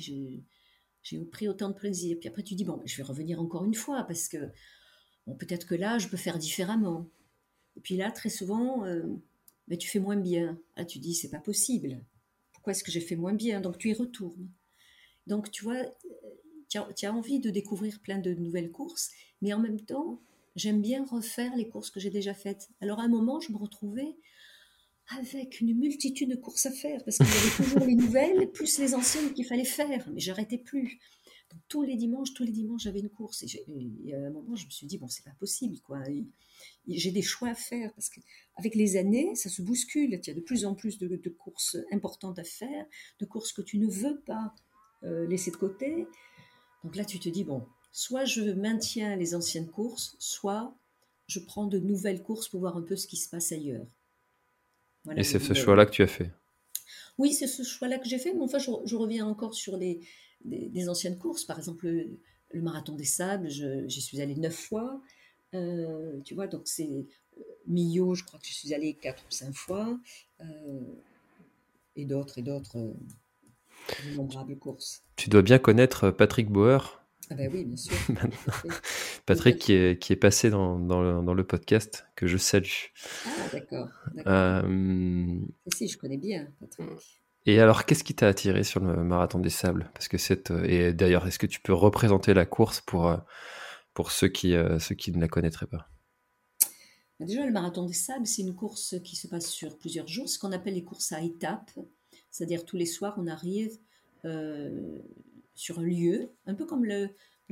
[1.04, 2.18] j'ai pris autant de plaisir.
[2.20, 4.50] Puis après tu dis bon, je vais revenir encore une fois parce que
[5.38, 7.08] peut-être que là je peux faire différemment.
[7.78, 9.04] Et puis là très souvent, euh,
[9.68, 10.60] ben, tu fais moins bien.
[10.88, 12.04] Tu dis c'est pas possible.
[12.54, 13.62] Pourquoi est-ce que j'ai fait moins bien?
[13.62, 14.50] Donc tu y retournes.
[15.28, 15.84] Donc tu vois,
[16.70, 20.22] tu as, envie de découvrir plein de nouvelles courses, mais en même temps,
[20.56, 22.70] j'aime bien refaire les courses que j'ai déjà faites.
[22.82, 24.16] Alors à un moment, je me retrouvais
[25.18, 28.80] avec une multitude de courses à faire, parce qu'il y avait toujours les nouvelles, plus
[28.80, 31.00] les anciennes qu'il fallait faire, mais j'arrêtais plus.
[31.52, 33.44] Donc, tous les dimanches, tous les dimanches, j'avais une course.
[33.44, 36.00] Et, à un moment, je me suis dit, bon, c'est pas possible, quoi.
[36.88, 40.10] J'ai des choix à faire, parce qu'avec les années, ça se bouscule.
[40.12, 42.86] Il y a de plus en plus de, courses importantes à faire,
[43.20, 44.54] de courses que tu ne veux pas
[45.04, 46.08] euh, laisser de côté.
[46.84, 50.76] Donc là, tu te dis, bon, soit je maintiens les anciennes courses, soit
[51.28, 53.86] je prends de nouvelles courses pour voir un peu ce qui se passe ailleurs.
[55.16, 56.32] Et c'est ce choix-là que tu as fait?
[57.18, 60.02] Oui, c'est ce choix-là que j'ai fait, mais enfin, je, reviens encore sur les,
[60.46, 61.46] des, anciennes courses.
[61.46, 65.02] Par exemple, le, marathon des sables, j'y suis allée neuf fois.
[65.54, 66.88] Euh, tu vois, donc c'est
[67.38, 69.98] euh, Millau, je crois que je suis allée quatre ou cinq fois.
[70.40, 70.46] Euh,
[71.96, 72.94] et d'autres, et d'autres
[74.60, 75.04] courses.
[75.16, 77.02] Tu dois bien connaître Patrick Bauer.
[77.30, 77.96] Ah ben oui, bien sûr.
[79.26, 82.92] Patrick qui est, qui est passé dans, dans, le, dans, le, podcast, que je salue.
[83.26, 83.88] Ah d'accord.
[84.28, 85.40] Euh...
[85.68, 87.21] Si, je connais bien Patrick.
[87.46, 89.90] Et alors, qu'est-ce qui t'a attiré sur le marathon des sables?
[89.94, 93.18] Parce que cette et d'ailleurs, est-ce que tu peux représenter la course pour euh,
[93.94, 95.90] pour ceux qui euh, ceux qui ne la connaîtraient pas?
[97.20, 100.30] Bah, Déjà, le marathon des sables, c'est une course qui se passe sur plusieurs jours,
[100.30, 101.72] ce qu'on appelle les courses à étapes.
[102.30, 103.78] C'est-à-dire tous les soirs, on arrive
[104.26, 105.00] euh,
[105.56, 107.10] sur un lieu, un peu comme le,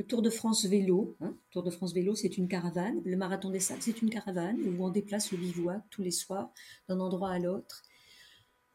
[0.08, 1.18] Tour de France vélo.
[1.20, 1.36] Hein.
[1.52, 3.02] Tour de France vélo, c'est une caravane.
[3.04, 6.54] Le marathon des sables, c'est une caravane où on déplace le bivouac tous les soirs
[6.88, 7.84] d'un endroit à l'autre.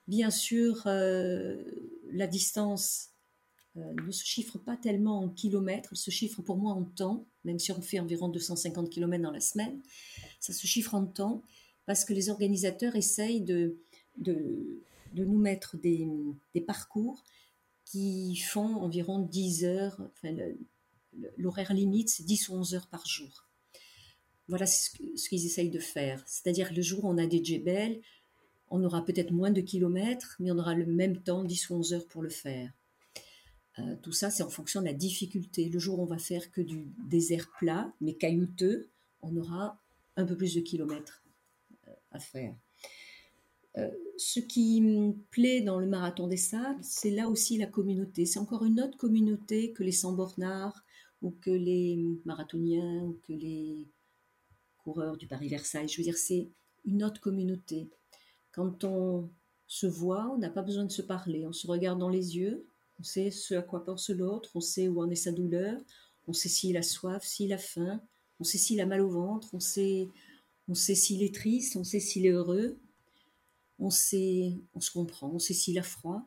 [0.07, 1.65] Bien sûr, euh,
[2.13, 3.11] la distance
[3.77, 7.27] euh, ne se chiffre pas tellement en kilomètres, elle se chiffre pour moi en temps,
[7.45, 9.81] même si on fait environ 250 km dans la semaine.
[10.41, 11.43] Ça se chiffre en temps
[11.87, 13.79] parce que les organisateurs essayent de,
[14.19, 14.83] de,
[15.15, 16.07] nous mettre des,
[16.67, 17.25] parcours
[17.85, 20.35] qui font environ 10 heures, enfin,
[21.37, 23.49] l'horaire limite, c'est 10 ou 11 heures par jour.
[24.49, 26.23] Voilà ce, qu'ils essayent de faire.
[26.27, 28.01] C'est-à-dire le jour où on a des djebels,
[28.75, 31.95] on aura peut-être moins de kilomètres, mais on aura le même temps, 10 ou 11
[31.95, 32.73] heures pour le faire.
[33.79, 35.69] Euh, tout ça, c'est en fonction de la difficulté.
[35.69, 38.89] Le jour où on va faire que du désert plat, mais caillouteux,
[39.23, 39.81] on aura
[40.17, 41.23] un peu plus de kilomètres
[41.87, 42.57] euh, à faire.
[43.79, 48.27] Euh, ce qui me plaît dans le marathon des sables, c'est là aussi la communauté.
[48.27, 50.85] C'est encore une autre communauté que les sans-bornards
[51.23, 53.87] ou que les marathoniens ou que les
[54.79, 55.89] coureurs du Paris-Versailles.
[55.89, 56.49] Je veux dire, c'est
[56.85, 57.89] une autre communauté.
[58.55, 59.29] Quand on
[59.67, 61.47] se voit, on n'a pas besoin de se parler.
[61.47, 62.67] On se regarde dans les yeux,
[63.01, 65.81] on sait ce à quoi pense l'autre, on sait où en est sa douleur,
[66.29, 68.01] on sait s'il a soif, s'il a faim,
[68.41, 70.09] on sait s'il a mal au ventre, on sait,
[70.73, 72.79] s'il est triste, on sait s'il est heureux
[73.79, 76.23] on sait, on se comprend, on sait s'il a froid.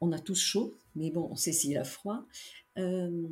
[0.00, 2.24] On a tous chaud, mais bon, on sait s'il a froid.
[2.78, 3.28] Euh,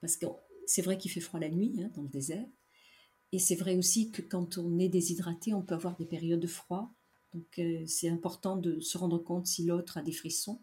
[0.00, 0.26] parce que
[0.66, 2.46] c'est vrai qu'il fait froid la nuit hein, dans le désert.
[3.32, 6.46] Et c'est vrai aussi que quand on est déshydraté, on peut avoir des périodes de
[6.46, 6.94] froid.
[7.34, 10.62] Donc euh, c'est important de se rendre compte si l'autre a des frissons.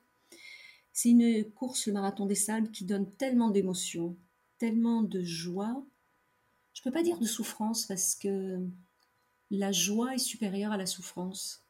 [0.93, 4.17] C'est une course, le marathon des salles, qui donne tellement d'émotions,
[4.57, 5.85] tellement de joie.
[6.73, 8.59] Je ne peux pas dire de souffrance parce que
[9.51, 11.65] la joie est supérieure à la souffrance.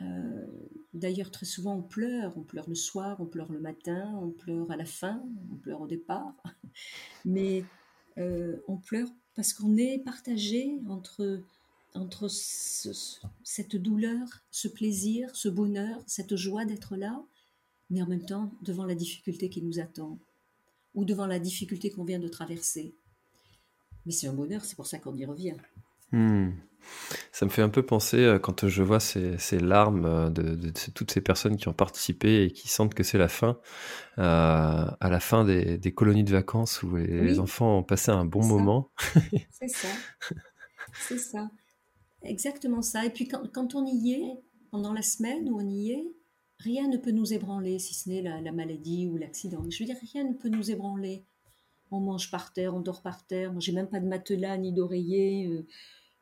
[0.00, 0.46] Euh,
[0.94, 2.36] d'ailleurs, très souvent, on pleure.
[2.36, 5.22] On pleure le soir, on pleure le matin, on pleure à la fin,
[5.52, 6.34] on pleure au départ.
[7.24, 7.64] Mais
[8.16, 11.44] on pleure parce qu'on est partagé entre,
[13.44, 17.22] cette douleur, ce plaisir, ce bonheur, cette joie d'être là,
[17.90, 20.18] mais en même temps devant la difficulté qui nous attend,
[20.94, 22.94] ou devant la difficulté qu'on vient de traverser.
[24.06, 25.56] Mais c'est un bonheur, c'est pour ça qu'on y revient.
[27.32, 31.10] Ça me fait un peu penser euh, quand je vois ces, larmes euh, de, toutes
[31.10, 33.58] ces personnes qui ont participé et qui sentent que c'est la fin,
[34.18, 38.44] euh, à la fin des, colonies de vacances où les, enfants ont passé un bon
[38.44, 38.90] moment.
[39.50, 39.88] c'est ça.
[41.08, 41.50] C'est ça.
[42.22, 43.04] Exactement ça.
[43.04, 44.40] Et puis quand, on y est,
[44.70, 46.06] pendant la semaine où on y est,
[46.58, 49.62] rien ne peut nous ébranler, si ce n'est la, maladie ou l'accident.
[49.68, 51.24] Je veux dire, rien ne peut nous ébranler.
[51.92, 53.52] On mange par terre, on dort par terre.
[53.52, 55.64] Moi, j'ai même pas de matelas ni d'oreiller.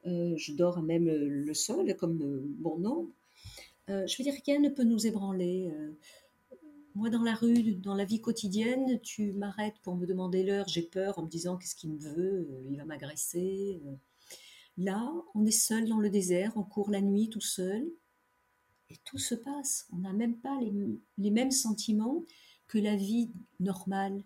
[0.06, 3.10] Euh, je dors même le sol, comme euh, bon nombre.
[3.88, 5.72] Euh, je veux dire, rien ne peut nous ébranler.
[6.94, 10.82] moi, dans la rue, dans la vie quotidienne, tu m'arrêtes pour me demander l'heure, j'ai
[10.82, 13.80] peur en me disant qu'est-ce qu'il me veut, il va m'agresser.
[14.78, 17.84] Là, on est seul dans le désert, on court la nuit tout seul,
[18.90, 19.88] et tout se passe.
[19.92, 20.58] On n'a même pas
[21.18, 22.24] les, mêmes sentiments
[22.68, 24.22] que la vie normale.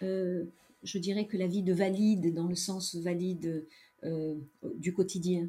[0.00, 3.66] je dirais que la vie de valide, dans le sens valide
[4.04, 4.36] euh,
[4.76, 5.48] du quotidien.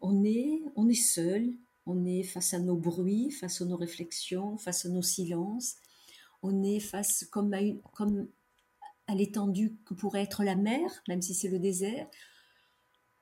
[0.00, 1.52] On est, on est seul,
[1.86, 5.76] on est face à nos bruits, face à nos réflexions, face à nos silences.
[6.42, 7.60] On est face comme à,
[7.94, 8.28] comme
[9.06, 12.08] à l'étendue que pourrait être la mer, même si c'est le désert.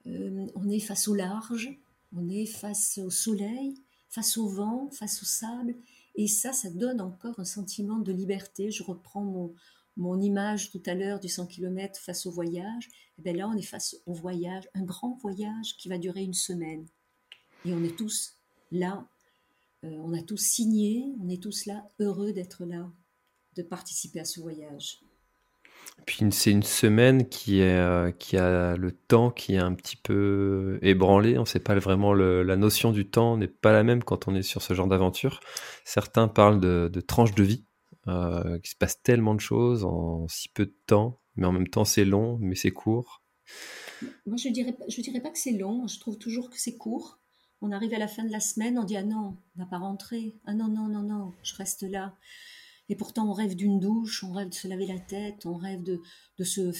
[0.07, 1.79] Euh, on est face au large,
[2.15, 3.75] on est face au soleil,
[4.09, 5.75] face au vent, face au sable.
[6.17, 8.71] Et ça, ça donne encore un sentiment de liberté.
[8.71, 9.55] Je reprends mon,
[10.01, 13.57] mon image tout à l'heure du 100 km face au voyage, eh bien là on
[13.57, 16.87] est face au voyage, un grand voyage qui va durer une semaine.
[17.65, 18.37] Et on est tous
[18.73, 19.07] là,
[19.85, 22.91] euh, on a tous signé, on est tous là, heureux d'être là,
[23.57, 25.01] de participer à ce voyage.
[26.07, 29.97] Puis c'est une semaine qui, est, euh, qui a le temps qui est un petit
[29.97, 31.37] peu ébranlé.
[31.37, 34.43] On sait pas vraiment la notion du temps n'est pas la même quand on est
[34.43, 35.41] sur ce genre d'aventure.
[35.85, 37.65] Certains parlent de, de tranches de vie.
[38.11, 41.69] Euh, qu'il se passe tellement de choses en si peu de temps, mais en même
[41.69, 43.23] temps c'est long, mais c'est court.
[44.27, 47.21] Moi je dirais, je dirais pas que c'est long, je trouve toujours que c'est court.
[47.61, 49.79] On arrive à la fin de la semaine, on dit ah non, on va pas
[49.79, 52.17] rentrer, ah non non non non, je reste là.
[52.89, 55.83] Et pourtant on rêve d'une douche, on rêve de se laver la tête, on rêve
[55.83, 56.01] de,
[56.39, 56.73] de se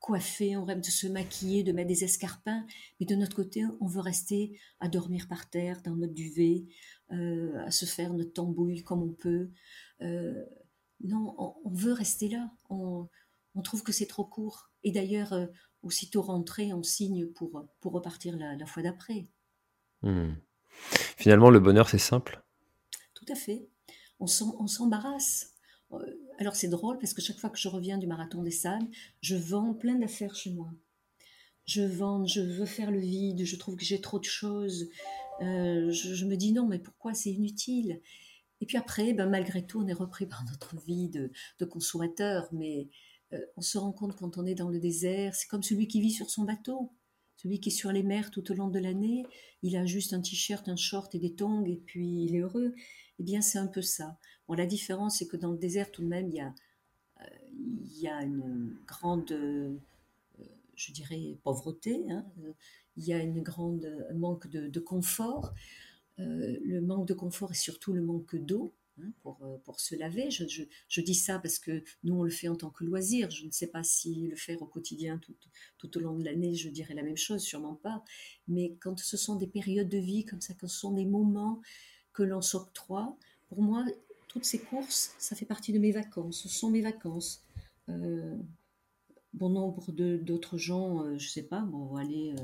[0.00, 2.64] coiffer, on rêve de se maquiller, de mettre des escarpins,
[2.98, 6.66] mais de notre côté, on veut rester à dormir par terre, dans notre duvet,
[7.12, 9.50] euh, à se faire notre tambouille comme on peut.
[10.02, 10.44] Euh,
[11.02, 12.50] non, on, veut rester là.
[12.68, 13.08] On,
[13.64, 14.70] trouve que c'est trop court.
[14.84, 15.46] Et d'ailleurs, euh,
[15.82, 19.26] aussitôt rentré, on signe pour, pour repartir la, fois d'après.
[20.02, 20.34] Hmm.
[21.16, 22.42] Finalement, le bonheur, c'est simple.
[23.14, 23.68] Tout à fait.
[24.20, 25.54] On s'embarrasse.
[26.38, 28.86] Alors c'est drôle parce que chaque fois que je reviens du marathon des sables,
[29.22, 30.70] je vends plein d'affaires chez moi.
[31.64, 34.88] Je vends, je veux faire le vide, je trouve que j'ai trop de choses.
[35.40, 38.00] Euh, je, me dis non, mais pourquoi c'est inutile?
[38.60, 41.30] Et puis après, ben, malgré tout, on est repris par notre vie de,
[41.64, 42.88] consommateur, mais
[43.32, 46.00] euh, on se rend compte quand on est dans le désert, c'est comme celui qui
[46.00, 46.92] vit sur son bateau.
[47.36, 49.24] Celui qui est sur les mers tout au long de l'année,
[49.62, 52.74] il a juste un t-shirt, un short et des tongs, et puis il est heureux.
[53.20, 54.18] Eh bien, c'est un peu ça.
[54.48, 56.52] Bon, la différence, c'est que dans le désert, tout de même, il y a,
[57.20, 59.30] euh, il y a une grande,
[60.78, 62.04] je dirais, pauvreté.
[62.10, 62.24] Hein
[62.98, 65.54] il y a une grande manque de, confort.
[66.18, 69.94] Euh, le manque de confort et surtout le manque d'eau hein, pour, euh, pour, se
[69.94, 70.30] laver.
[70.30, 73.30] Je, dis ça parce que nous, on le fait en tant que loisir.
[73.30, 75.34] Je ne sais pas si le faire au quotidien tout,
[75.78, 78.02] tout au long de l'année, je dirais la même chose, sûrement pas.
[78.48, 81.62] Mais quand ce sont des périodes de vie comme ça, quand ce sont des moments
[82.12, 83.16] que l'on s'octroie,
[83.48, 83.86] pour moi,
[84.26, 86.42] toutes ces courses, ça fait partie de mes vacances.
[86.42, 87.44] Ce sont mes vacances.
[87.88, 88.36] Euh,
[89.38, 92.34] bon nombre d'autres gens, je ne sais pas, vont aller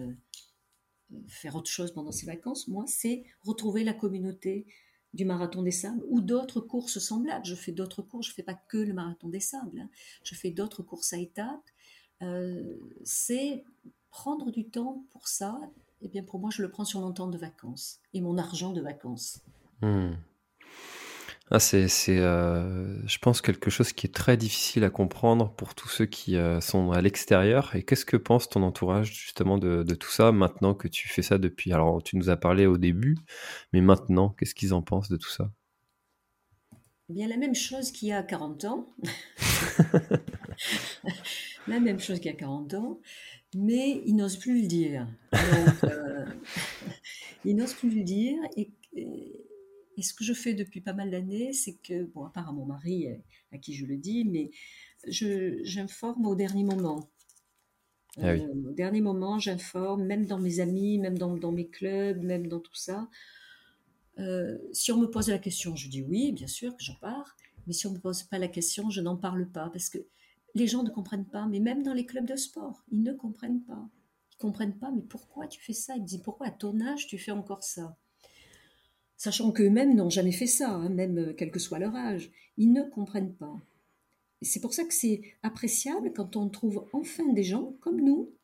[1.29, 2.69] faire autre chose pendant ses vacances.
[2.69, 4.67] Moi, c'est retrouver la communauté
[5.13, 7.45] du marathon des sables ou d'autres courses semblables.
[7.45, 9.89] Je fais d'autres courses, je ne fais pas que le marathon des sables, hein.
[10.25, 11.71] je fais d'autres courses à étapes.
[12.23, 13.65] Euh, c'est
[14.11, 15.59] prendre du temps pour ça.
[16.01, 18.37] Et eh bien pour moi, je le prends sur mon temps de vacances et mon
[18.37, 19.41] argent de vacances.
[19.81, 20.13] Hmm.
[21.51, 25.89] Ah, c'est, euh, je pense, quelque chose qui est très difficile à comprendre pour tous
[25.89, 27.77] ceux qui euh, sont à l'extérieur.
[27.77, 31.37] Et qu'est-ce que pense ton entourage justement de, tout ça maintenant que tu fais ça
[31.37, 31.73] depuis?
[31.73, 33.19] Alors, tu nous as parlé au début,
[33.75, 35.51] mais maintenant, qu'est-ce qu'ils en pensent de tout ça?
[37.11, 38.89] Eh bien, la même chose qu'il y a 40 ans.
[41.69, 43.01] la même chose qu'il y a 40 ans,
[43.55, 45.07] mais ils n'osent plus le dire.
[45.31, 46.25] Donc, euh,
[47.45, 49.45] ils n'osent plus le dire et et
[50.03, 52.67] ce que je fais depuis pas mal d'années, c'est que, bon, à part à mon
[52.67, 53.07] mari,
[53.53, 54.51] à qui je le dis, mais
[55.07, 57.09] j'informe au dernier moment.
[58.21, 62.47] Ah au dernier moment, j'informe, même dans mes amis, même dans, dans, mes clubs, même
[62.47, 63.09] dans tout ça.
[64.73, 67.37] si on me pose la question, je dis oui, bien sûr que j'en pars.
[67.67, 69.99] Mais si on ne me pose pas la question, je n'en parle pas parce que
[70.55, 71.47] les gens ne comprennent pas.
[71.47, 73.89] Mais même dans les clubs de sport, ils ne comprennent pas.
[74.33, 74.91] Ils comprennent pas.
[74.91, 75.97] Mais pourquoi tu fais ça?
[75.97, 77.97] Ils disent pourquoi à ton âge tu fais encore ça?
[79.25, 82.31] Sachant qu'eux-mêmes n'ont jamais fait ça, hein, même euh, quel que soit leur âge.
[82.59, 83.59] Ils ne comprennent pas.
[84.43, 88.35] C'est pour ça que c'est appréciable quand on trouve enfin des gens comme nous.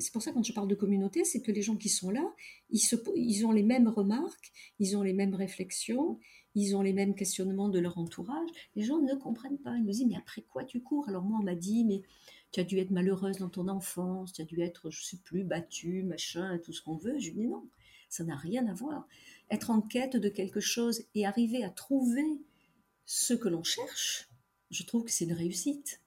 [0.00, 2.28] C'est pour ça quand je parle de communauté, c'est que les gens qui sont là,
[2.70, 2.80] ils,
[3.14, 6.18] ils ont les mêmes remarques, ils ont les mêmes réflexions,
[6.56, 8.50] ils ont les mêmes questionnements de leur entourage.
[8.74, 9.76] Les gens ne comprennent pas.
[9.76, 11.08] Ils nous disent, mais après quoi tu cours?
[11.08, 12.02] Alors moi, on m'a dit, mais
[12.50, 15.44] tu as dû être malheureuse dans ton enfance, tu as dû être, je sais plus,
[15.44, 17.16] battue, machin, tout ce qu'on veut.
[17.20, 17.64] Je lui dis, non,
[18.10, 19.06] ça n'a rien à voir.
[19.50, 22.26] Être en quête de quelque chose et arriver à trouver
[23.06, 24.28] ce que l'on cherche,
[24.70, 26.02] je trouve que c'est une réussite.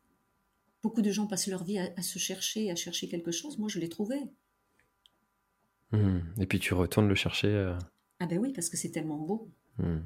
[0.83, 3.57] Beaucoup de gens passent leur vie à, se chercher, à chercher quelque chose.
[3.57, 4.17] Moi, je l'ai trouvé.
[5.91, 6.19] Mmh.
[6.39, 7.47] Et puis tu retournes le chercher.
[7.47, 7.77] Euh.
[8.19, 9.49] Ah ben oui, parce que c'est tellement beau.
[9.77, 9.99] Mmh.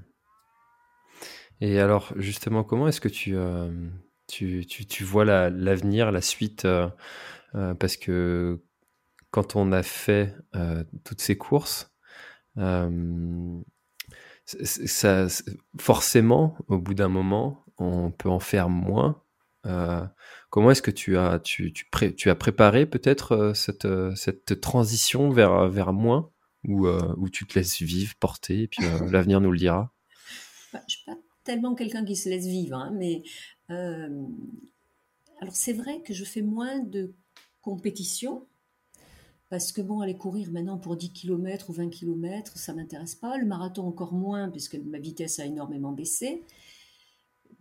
[1.62, 3.90] Et alors, justement, comment est-ce que tu, euh,
[4.28, 6.90] tu, tu, vois l'avenir, la, suite euh,
[7.54, 8.62] Parce que
[9.32, 10.36] quand on a fait
[11.04, 11.92] toutes ces courses,
[14.46, 15.28] ça,
[15.80, 19.22] forcément, au bout d'un moment, on peut en faire moins.
[20.50, 21.86] comment est-ce que tu as, tu, tu,
[22.16, 26.32] tu as préparé peut-être cette, cette transition vers, vers moins
[26.64, 29.94] ou, où tu te laisses vivre, porter, et puis l'avenir nous le dira?
[30.74, 33.24] Bah, Je pas tellement quelqu'un qui se laisse vivre, hein, mais
[33.72, 34.26] euh,
[35.42, 37.14] alors c'est vrai que je fais moins de
[37.62, 38.48] compétition
[39.50, 43.38] parce que bon, aller courir maintenant pour 10 km ou 20 km, ça m'intéresse pas.
[43.38, 46.44] Le marathon encore moins puisque ma vitesse a énormément baissé.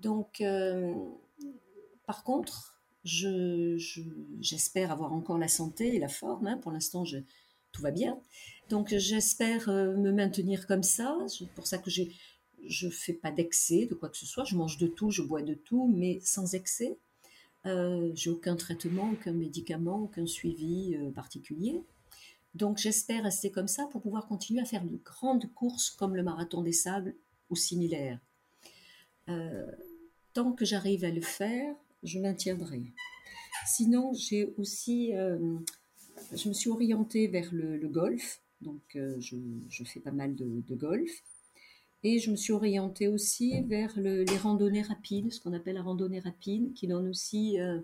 [0.00, 0.92] Donc, euh,
[2.06, 6.48] par contre, j'espère avoir encore la santé et la forme.
[6.48, 6.58] Hein.
[6.58, 7.04] Pour l'instant,
[7.72, 8.18] tout va bien.
[8.68, 11.16] Donc, j'espère euh, me maintenir comme ça.
[11.28, 14.44] C'est pour ça que je fais pas d'excès de quoi que ce soit.
[14.44, 16.98] Je mange de tout, je bois de tout, mais sans excès.
[17.66, 21.82] Euh, j'ai aucun traitement, aucun médicament, aucun suivi euh, particulier.
[22.54, 26.22] Donc j'espère rester comme ça pour pouvoir continuer à faire de grandes courses comme le
[26.22, 27.14] marathon des sables
[27.50, 28.20] ou similaires.
[29.28, 29.66] Euh,
[30.32, 32.82] tant que j'arrive à le faire, je maintiendrai.
[33.66, 40.36] Sinon, j'ai aussi, je me suis orientée vers le, golf, donc je, fais pas mal
[40.36, 41.10] de golf.
[42.02, 46.20] Et je me suis orientée aussi vers les randonnées rapides, ce qu'on appelle la randonnée
[46.20, 47.80] rapide, qui donne aussi euh,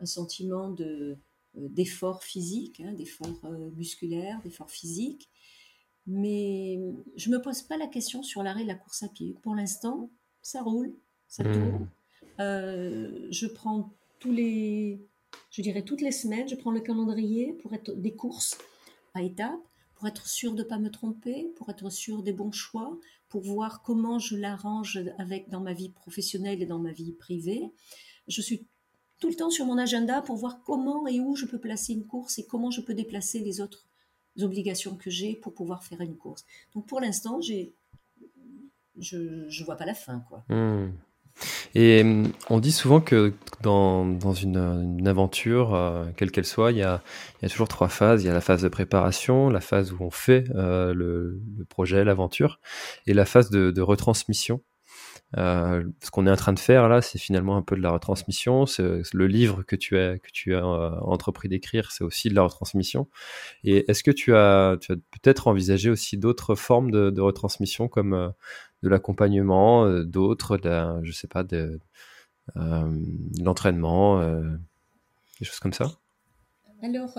[0.00, 1.18] un sentiment de,
[1.56, 5.28] euh, d'effort physique, hein, d'effort euh, musculaire, d'effort physique.
[6.06, 6.80] Mais
[7.16, 9.36] je ne me pose pas la question sur l'arrêt de la course à pied.
[9.42, 10.94] Pour l'instant, ça roule,
[11.28, 11.52] ça mmh.
[11.52, 11.88] tourne.
[12.38, 15.00] je prends tous les,
[15.50, 18.58] je dirais toutes les semaines, je prends le calendrier pour être des courses
[19.14, 19.60] à étapes
[20.02, 23.40] pour être sûr de ne pas me tromper, pour être sûr des bons choix, pour
[23.40, 27.70] voir comment je l'arrange avec dans ma vie professionnelle et dans ma vie privée.
[28.26, 28.66] Je suis
[29.20, 32.04] tout le temps sur mon agenda pour voir comment et où je peux placer une
[32.04, 33.86] course et comment je peux déplacer les autres
[34.40, 36.44] obligations que j'ai pour pouvoir faire une course.
[36.74, 37.72] Donc pour l'instant, j'ai
[38.98, 40.18] je ne vois pas la fin.
[40.28, 40.44] quoi.
[40.48, 40.90] Hmm.
[41.74, 46.78] Et hum, on dit souvent que dans, dans une, aventure, euh, quelle qu'elle soit, il
[46.78, 47.02] y, a,
[47.40, 48.22] il y, a, toujours trois phases.
[48.22, 52.04] Il y a la phase de préparation, la phase où on fait euh, le, projet,
[52.04, 52.60] l'aventure,
[53.06, 54.62] et la phase de retransmission.
[55.38, 57.90] Euh, ce qu'on est en train de faire là, c'est finalement un peu de la
[57.90, 58.64] retransmission.
[58.78, 62.42] Le livre que tu as, que tu as euh, entrepris d'écrire, c'est aussi de la
[62.42, 63.08] retransmission.
[63.64, 67.88] Et est-ce que tu as, tu as peut-être envisagé aussi d'autres formes de, de, retransmission
[67.88, 68.28] comme euh,
[68.82, 70.58] de l'accompagnement, d'autres,
[71.02, 71.78] je sais pas, de,
[72.56, 74.20] l'entraînement,
[75.38, 75.92] des choses comme ça?
[76.82, 77.16] Alors,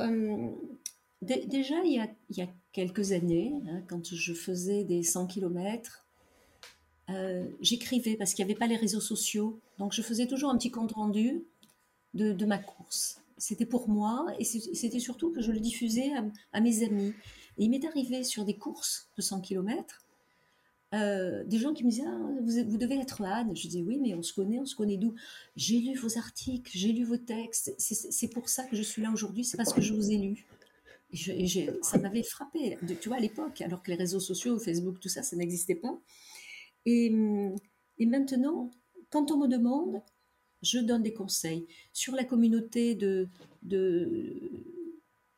[1.21, 5.27] déjà, il y, a, il y, a, quelques années, hein, quand je faisais des 100
[5.27, 6.02] km,
[7.09, 9.59] euh, j'écrivais parce qu'il n'y avait pas les réseaux sociaux.
[9.79, 11.43] Donc je faisais toujours un petit compte rendu
[12.13, 13.21] de, ma course.
[13.37, 16.11] C'était pour moi et c'était surtout que je le diffusais
[16.53, 17.13] à, mes amis.
[17.57, 20.01] Et il m'est arrivé sur des courses de 100 km,
[20.93, 23.55] euh, des gens qui me disaient ah, vous, devez être Anne.
[23.55, 25.15] Je disais Oui, mais on se connaît, on se connaît d'où?
[25.55, 27.73] J'ai lu vos articles, j'ai lu vos textes.
[27.79, 30.45] C'est pour ça que je suis là aujourd'hui, c'est parce que je vous ai lu.
[31.27, 35.09] Et ça m'avait frappé, tu vois, à l'époque, alors que les réseaux sociaux, Facebook, tout
[35.09, 35.99] ça, ça n'existait pas.
[36.85, 37.09] Et,
[37.99, 38.71] maintenant,
[39.09, 40.01] quand on me demande,
[40.61, 41.67] je donne des conseils.
[41.91, 43.27] Sur la communauté de,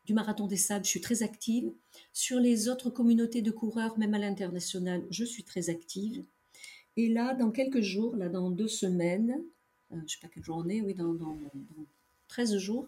[0.05, 1.71] du Marathon des Sables, je suis très active.
[2.13, 6.23] Sur les autres communautés de coureurs, même à l'international, je suis très active.
[6.97, 9.43] Et là, dans quelques jours, là, dans deux semaines,
[9.91, 11.37] euh, je ne sais pas quelle journée, oui, dans, dans,
[12.27, 12.87] 13 jours,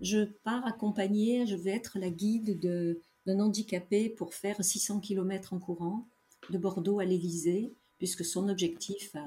[0.00, 2.58] je pars accompagner, je vais être la guide
[3.26, 6.06] d'un handicapé pour faire 600 km en courant
[6.50, 7.72] de Bordeaux à l'Élysée,
[8.04, 9.24] puisque son objectif à,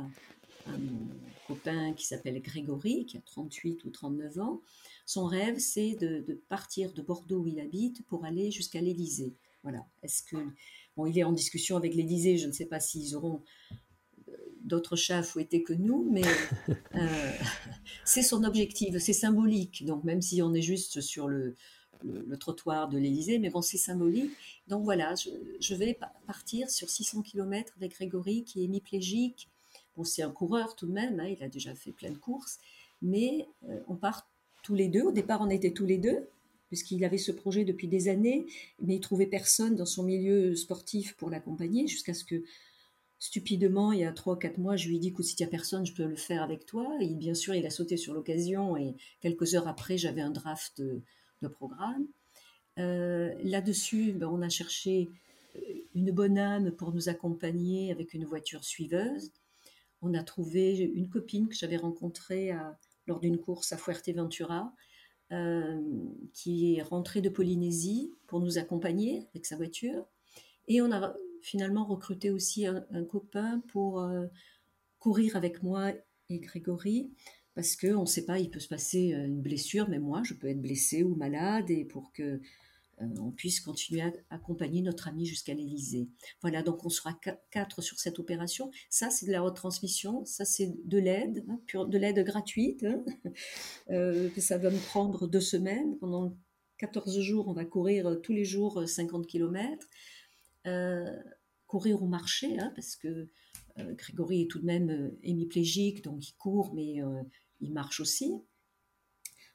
[0.77, 1.07] mon
[1.47, 4.61] copain qui s'appelle Grégory, qui a 38 ou 39 ans,
[5.07, 9.33] son rêve c'est de, partir de Bordeaux où il habite pour aller jusqu'à l'Élysée.
[9.63, 9.83] Voilà.
[10.03, 10.37] Est-ce que
[10.95, 13.41] bon, il est en discussion avec l'Élysée, je ne sais pas s'ils auront
[14.61, 16.21] d'autres chats à fouetter que nous, mais
[16.93, 17.31] euh,
[18.05, 19.85] c'est son objectif, c'est symbolique.
[19.85, 21.55] Donc même si on est juste sur le,
[22.39, 24.31] trottoir de l'Élysée, mais bon, c'est symbolique.
[24.67, 29.49] Donc voilà, je, vais partir sur 600 km avec Grégory qui est hémiplégique.
[29.95, 32.59] Bon, c'est un coureur tout de même, hein, il a déjà fait plein de courses,
[33.01, 34.27] mais euh, on part
[34.63, 35.01] tous les deux.
[35.01, 36.27] Au départ, on était tous les deux,
[36.67, 38.45] puisqu'il avait ce projet depuis des années,
[38.81, 42.43] mais il trouvait personne dans son milieu sportif pour l'accompagner, jusqu'à ce que
[43.19, 45.47] stupidement, il y a trois ou quatre mois, je lui ai dit, écoute, s'il n'y
[45.47, 46.87] a personne, je peux le faire avec toi.
[46.99, 50.81] Et bien sûr, il a sauté sur l'occasion et quelques heures après, j'avais un draft
[51.41, 52.07] de, programme.
[52.79, 55.09] Euh, là-dessus, ben, on a cherché
[55.55, 55.59] euh,
[55.95, 59.31] une bonne âme pour nous accompagner avec une voiture suiveuse.
[60.01, 62.51] On a trouvé une copine que j'avais rencontrée
[63.07, 64.71] lors d'une course à Fuerteventura,
[65.31, 65.81] euh,
[66.33, 70.05] qui est rentrée de Polynésie pour nous accompagner avec sa voiture.
[70.67, 74.07] Et on a finalement recruté aussi un, copain pour
[74.99, 75.93] courir avec moi
[76.29, 77.09] et Grégory,
[77.57, 80.35] parce qu'on ne sait pas, il peut se passer euh, une blessure, mais moi, je
[80.35, 82.21] peux être blessée ou malade, et pour que
[83.01, 86.07] euh, on puisse continuer à accompagner notre ami jusqu'à l'Élysée.
[86.41, 88.69] Voilà, donc on sera quatre sur cette opération.
[88.91, 92.85] Ça, c'est de la retransmission, ça, c'est de l'aide, hein, de l'aide gratuite.
[92.85, 93.03] Hein.
[94.37, 95.97] ça va me prendre deux semaines.
[95.97, 96.37] Pendant
[96.77, 99.87] 14 jours, on va courir tous les jours 50 km.
[100.67, 101.11] Euh,
[101.67, 103.29] courir au marché, hein, parce que euh,
[103.83, 106.97] Grégory est tout de même euh, hémiplégique, donc il court, mais
[107.61, 108.33] il marche aussi.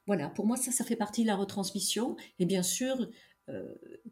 [0.07, 2.17] Voilà, pour moi, ça, ça fait partie de la retransmission.
[2.39, 3.09] Et bien sûr,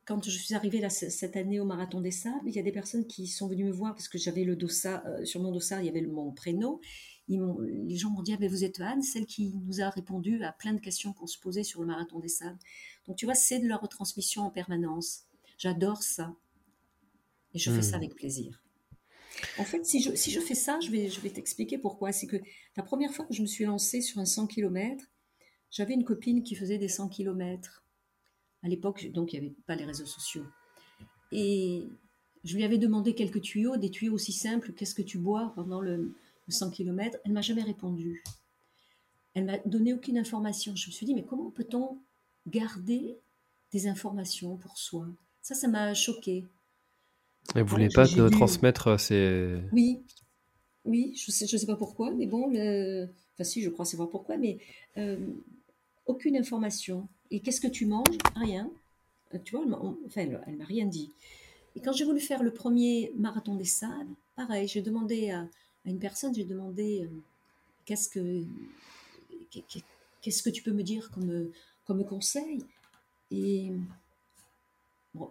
[0.05, 2.73] quand je suis arrivée là, cette année au Marathon des Sables, il y a des
[2.73, 5.87] personnes qui sont venues me voir parce que j'avais le dossard, sur mon dossard, il
[5.87, 6.81] y avait mon prénom.
[7.31, 7.41] Ils
[7.87, 10.73] les gens m'ont dit, ah, vous êtes Anne, celle qui nous a répondu à plein
[10.73, 12.59] de questions qu'on se posait sur le Marathon des Sables.
[13.07, 15.25] Donc tu vois, c'est de la retransmission en permanence.
[15.57, 16.35] J'adore ça.
[17.55, 18.01] Et je fais ça hmm.
[18.01, 18.63] avec plaisir.
[19.59, 22.13] En fait, si je, fais ça, je vais, t'expliquer pourquoi.
[22.13, 22.37] C'est que
[22.77, 25.05] la première fois que je me suis lancée sur un 100 km,
[25.71, 27.85] j'avais une copine qui faisait des 100 km.
[28.63, 30.45] À l'époque, donc, il n'y avait pas les réseaux sociaux.
[31.33, 31.89] Et
[32.45, 35.81] je lui avais demandé quelques tuyaux, des tuyaux aussi simples, qu'est-ce que tu bois pendant
[35.81, 36.15] le,
[36.49, 38.25] 100 km Elle m'a jamais répondu.
[39.35, 40.75] Elle m'a donné aucune information.
[40.75, 41.99] Je me suis dit, mais comment peut-on
[42.49, 43.19] garder
[43.71, 45.07] des informations pour soi?
[45.43, 46.45] Ça, ça m'a choqué.
[47.55, 49.59] Elle voulait pas te transmettre euh, ces.
[49.73, 50.01] Oui,
[50.85, 53.09] oui, je sais, je sais pas pourquoi, mais bon, le...
[53.35, 54.59] enfin si, je crois savoir pourquoi, mais
[54.99, 55.17] euh,
[56.07, 57.09] aucune information.
[57.31, 58.19] Et qu'est-ce que tu manges?
[58.37, 58.71] Rien.
[59.35, 59.75] Euh, tu vois, elle
[60.07, 61.11] enfin, elle, m'a rien dit.
[61.77, 65.47] Et quand j'ai voulu faire le premier marathon des sables, pareil, j'ai demandé à,
[65.85, 67.09] une personne, j'ai demandé
[67.87, 68.45] qu'est-ce que
[70.21, 71.51] qu'est-ce que tu peux me dire comme
[71.87, 72.63] comme conseil?
[73.31, 73.73] Et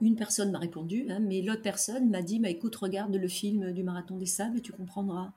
[0.01, 3.71] une personne m'a répondu, hein, mais l'autre personne m'a dit, bah, écoute, regarde le film
[3.71, 5.32] du Marathon des Sables et tu comprendras.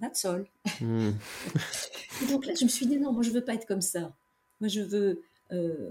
[0.00, 0.46] That's all.
[0.80, 1.10] Hmm.
[2.22, 4.12] et donc là, je me suis dit, non, moi, je veux pas être comme ça.
[4.60, 5.22] Moi, je veux
[5.52, 5.90] euh,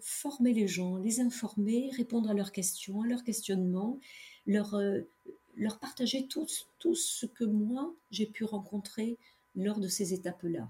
[0.00, 3.98] former les gens, les informer, répondre à leurs questions, à leurs questionnements,
[4.46, 5.00] leur, euh,
[5.56, 6.46] leur partager tout,
[6.78, 9.16] tout ce que moi, j'ai pu rencontrer
[9.56, 10.68] lors de ces étapes-là.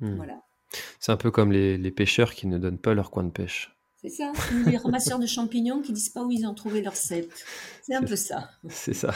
[0.00, 0.16] Hmm.
[0.16, 0.42] Voilà.
[0.98, 3.74] C'est un peu comme les, les pêcheurs qui ne donnent pas leur coin de pêche.
[4.00, 4.32] C'est ça,
[4.66, 7.30] les ramasseurs de champignons qui disent pas où ils ont trouvé leur cèpe.
[7.82, 8.48] C'est un peu ça.
[8.70, 9.12] C'est ça.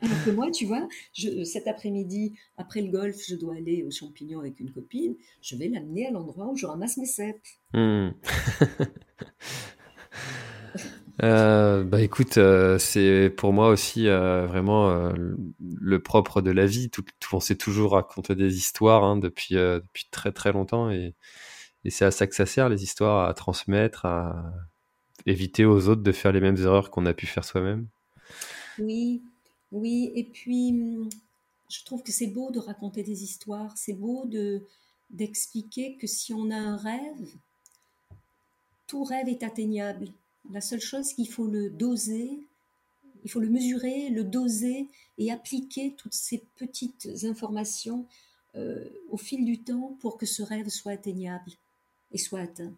[0.00, 3.90] Alors que moi, tu vois, je, cet après-midi, après le golf, je dois aller aux
[3.90, 5.16] champignons avec une copine.
[5.42, 7.42] Je vais l'amener à l'endroit où je ramasse mes cèpes.
[11.22, 15.12] Euh, bah écoute, euh, c'est pour moi aussi euh, vraiment
[15.60, 16.90] le propre de la vie.
[16.90, 21.14] Tout, on s'est toujours raconté des histoires hein, depuis depuis très très longtemps et
[21.84, 24.52] et c'est à ça que ça sert, les histoires, à transmettre, à
[25.26, 27.86] éviter aux autres de faire les mêmes erreurs qu'on a pu faire soi-même.
[28.78, 29.22] Oui,
[29.70, 30.10] oui.
[30.14, 30.74] Et puis,
[31.70, 33.76] je trouve que c'est beau de raconter des histoires.
[33.76, 34.62] C'est beau de
[35.10, 37.28] d'expliquer que si on a un rêve,
[38.86, 40.08] tout rêve est atteignable.
[40.50, 42.48] La seule chose, c'est qu'il faut le doser,
[43.22, 48.06] il faut le mesurer, le doser et appliquer toutes ces petites informations
[48.56, 51.52] euh, au fil du temps pour que ce rêve soit atteignable
[52.14, 52.72] et soit atteint.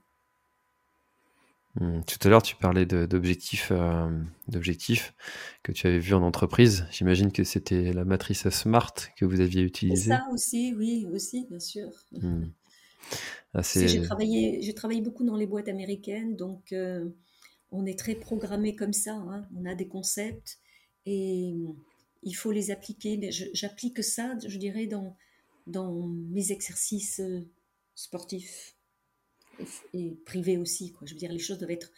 [1.78, 4.09] Hmm, tout à l'heure, tu parlais d'objectifs, euh,
[4.49, 5.14] d'objectifs
[5.62, 6.87] que tu avais vus en entreprise.
[6.91, 10.11] J'imagine que c'était la matrice SMART que vous aviez utilisée.
[10.11, 11.91] Ça aussi, oui, aussi, bien sûr.
[12.12, 12.47] Hmm.
[13.74, 16.74] J'ai travaillé, j'ai travaillé beaucoup dans les boîtes américaines, donc
[17.70, 19.14] on est très programmé comme ça.
[19.14, 19.47] Hein.
[19.57, 20.59] On a des concepts
[21.05, 21.55] et
[22.22, 23.30] il faut les appliquer.
[23.53, 25.16] J'applique ça, je dirais, dans,
[25.66, 27.20] dans mes exercices
[27.95, 28.76] sportifs
[29.94, 30.92] et, privés aussi.
[30.92, 31.07] Quoi.
[31.07, 31.90] Je veux dire, les choses doivent être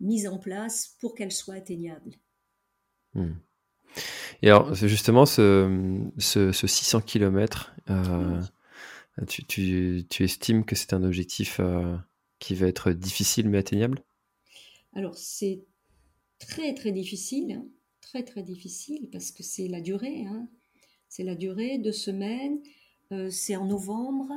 [0.00, 2.14] mises en place pour qu'elles soient atteignables.
[3.14, 3.34] Hmm.
[4.42, 8.40] Et alors, justement, ce, ce, 600 km, euh,
[9.28, 11.96] tu, tu, tu, estimes que c'est un objectif euh,
[12.38, 14.02] qui va être difficile mais atteignable?
[14.94, 15.64] Alors, c'est
[16.38, 17.52] très, très difficile.
[17.52, 17.66] Hein.
[18.00, 20.24] Très, très difficile parce que c'est la durée.
[20.26, 20.48] Hein.
[21.08, 22.60] C'est la durée, deux semaines.
[23.12, 24.32] Euh, c'est en novembre.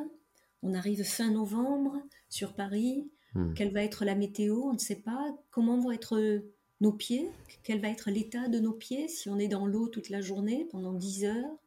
[0.64, 3.08] On arrive fin novembre sur Paris.
[3.36, 3.54] Hmm.
[3.54, 4.64] Quelle va être la météo?
[4.64, 5.36] On ne sait pas.
[5.52, 6.42] Comment vont être
[6.84, 7.32] nos pieds,
[7.64, 10.68] quel va être l'état de nos pieds si on est dans l'eau toute la journée
[10.70, 11.58] pendant 10 heures?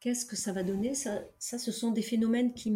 [0.00, 0.94] Qu'est-ce que ça va donner?
[0.94, 2.74] Ça, ça, ce sont des phénomènes qui,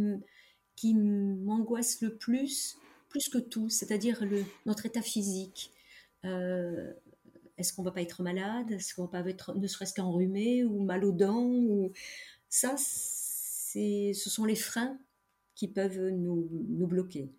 [0.77, 2.77] qui m'angoissent le plus,
[3.09, 5.73] plus que tout, c'est-à-dire le, notre état physique.
[6.25, 6.93] Euh,
[7.59, 8.71] est-ce qu'on va pas être malade?
[8.71, 11.93] Est-ce qu'on va pas être ne serait-ce qu'enrhumé ou mal aux dents ou...
[12.49, 14.99] Ça, ce sont les freins
[15.55, 17.33] qui peuvent nous, nous bloquer.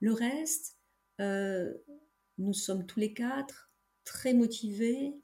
[0.00, 0.78] Le reste,
[1.20, 1.72] euh,
[2.38, 3.70] nous sommes tous les quatre
[4.04, 5.14] très motivés,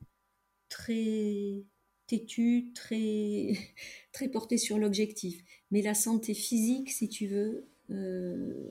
[0.68, 1.62] très
[2.06, 3.52] têtus, très,
[4.12, 5.42] très portés sur l'objectif.
[5.70, 8.70] Mais la santé physique, si tu veux, euh,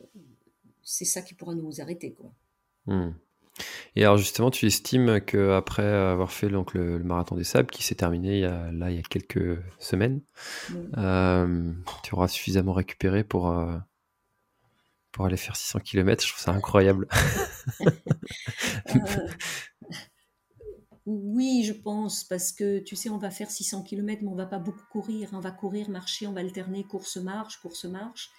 [0.83, 2.13] c'est ça qui pourra nous arrêter.
[2.13, 2.33] Quoi.
[2.85, 3.11] Hmm.
[3.95, 7.95] Et alors justement, tu estimes qu'après avoir fait donc, le, marathon des sables, qui s'est
[7.95, 10.21] terminé il y a, là il y a quelques semaines,
[10.97, 11.73] euh,
[12.03, 13.77] tu auras suffisamment récupéré pour, euh,
[15.11, 16.23] pour aller faire 600 km.
[16.23, 17.07] Je trouve ça incroyable.
[18.95, 19.27] Euh,
[21.05, 24.45] oui, je pense, parce que tu sais, on va faire 600 km, mais on va
[24.45, 25.29] pas beaucoup courir.
[25.33, 28.29] On va courir, marcher, on va alterner course-marche, course-marche.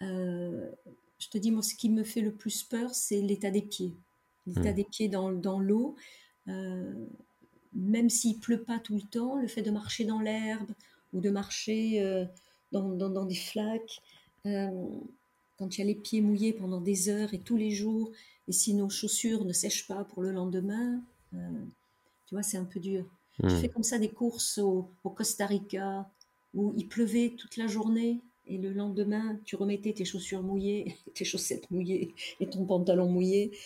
[0.00, 3.94] Je te dis, moi, ce qui me fait le plus peur, c'est l'état des pieds.
[4.46, 4.74] L'état hmm.
[4.74, 5.96] des pieds dans, dans l'eau.
[6.48, 7.06] Euh,
[7.72, 10.70] même s'il pleut pas tout le temps, le fait de marcher dans l'herbe
[11.12, 12.26] ou de marcher
[12.70, 14.00] dans, dans, dans, des flaques,
[14.44, 18.12] quand il y a les pieds mouillés pendant des heures et tous les jours,
[18.48, 21.00] et si nos chaussures ne sèchent pas pour le lendemain,
[21.34, 21.64] euh,
[22.26, 23.04] tu vois, c'est un peu dur.
[23.42, 23.60] Je hmm.
[23.60, 26.08] fais comme ça des courses au, Costa Rica
[26.52, 31.24] où il pleuvait toute la journée et le lendemain, tu remettais tes chaussures mouillées, tes
[31.24, 33.56] chaussettes mouillées et ton pantalon mouillé.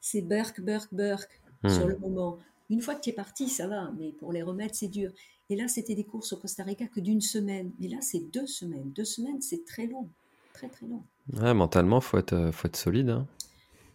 [0.00, 1.28] C'est burk, burk, burk
[1.62, 1.68] hmm.
[1.68, 2.38] sur le moment.
[2.70, 5.12] Une fois que tu es parti, ça va, mais pour les remettre, c'est dur.
[5.48, 7.70] Et là, c'était des courses au Costa Rica que d'une semaine.
[7.78, 8.90] Mais là, c'est deux semaines.
[8.92, 10.08] Deux semaines, c'est très long
[10.56, 11.02] très très long.
[11.34, 13.10] Ouais, mentalement, faut être, euh, faut être solide.
[13.10, 13.26] Hein.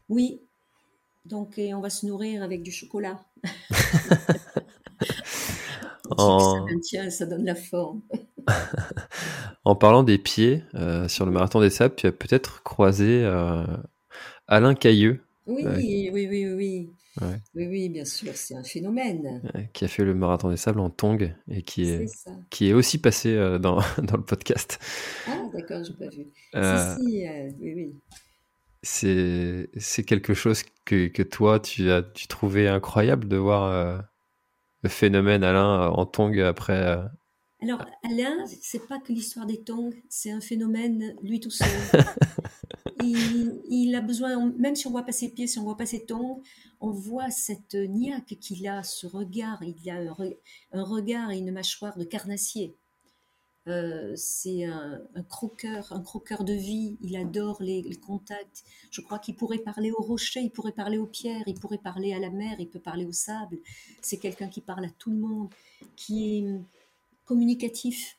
[0.09, 0.41] Oui.
[1.25, 3.19] Donc, on va se nourrir avec du chocolat.
[6.17, 8.01] Ça maintient, ça donne la forme.
[9.63, 13.65] en parlant des pieds, euh, sur le marathon des sables, tu as peut-être croisé euh,
[14.47, 15.23] Alain Cailleux.
[15.47, 16.89] Oui, oui, oui, oui, oui.
[17.19, 19.41] Oui, oui, bien sûr, c'est un phénomène.
[19.73, 22.05] qui a fait le marathon des sables en tong et qui est,
[22.49, 24.79] qui est aussi passé euh, dans, dans, le podcast.
[25.27, 26.27] Ah, d'accord, je n'ai pas vu.
[26.55, 27.95] Euh, si, si, euh, oui, oui.
[28.83, 34.03] C'est quelque chose que, que, toi, tu as tu trouvais incroyable de voir
[34.81, 36.97] le phénomène Alain en tong après.
[37.61, 41.67] Alors, Alain, c'est pas que l'histoire des tongs, c'est un phénomène lui tout seul.
[43.03, 46.05] il, a besoin, même si on voit pas ses pieds, si on voit pas ses
[46.05, 46.41] tongs,
[46.79, 49.61] on voit cette niaque qu'il a, ce regard.
[49.63, 49.99] Il a
[50.71, 52.75] un, regard et une mâchoire de carnassier.
[53.67, 54.99] Euh, c'est un,
[55.29, 56.97] croqueur, un croqueur de vie.
[57.01, 58.63] Il adore les, contacts.
[58.89, 62.13] Je crois qu'il pourrait parler aux rochers, il pourrait parler aux pierres, il pourrait parler
[62.13, 63.59] à la mer, il peut parler au sable.
[64.01, 65.49] C'est quelqu'un qui parle à tout le monde,
[65.95, 66.61] qui est
[67.31, 68.17] communicatif.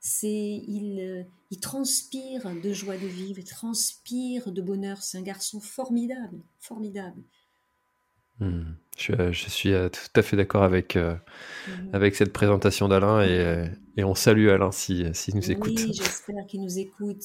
[0.00, 5.00] C'est il, il transpire de joie de vivre, il transpire de bonheur.
[5.00, 7.22] C'est un garçon formidable, formidable.
[8.40, 8.72] Hmm.
[8.96, 11.14] Je, suis euh, tout à fait d'accord avec, euh,
[11.68, 11.90] mhm.
[11.92, 15.74] avec cette présentation d'Alain et, et, on salue Alain s'il si, nous écoute.
[15.76, 17.22] Oui, j'espère qu'il nous écoute.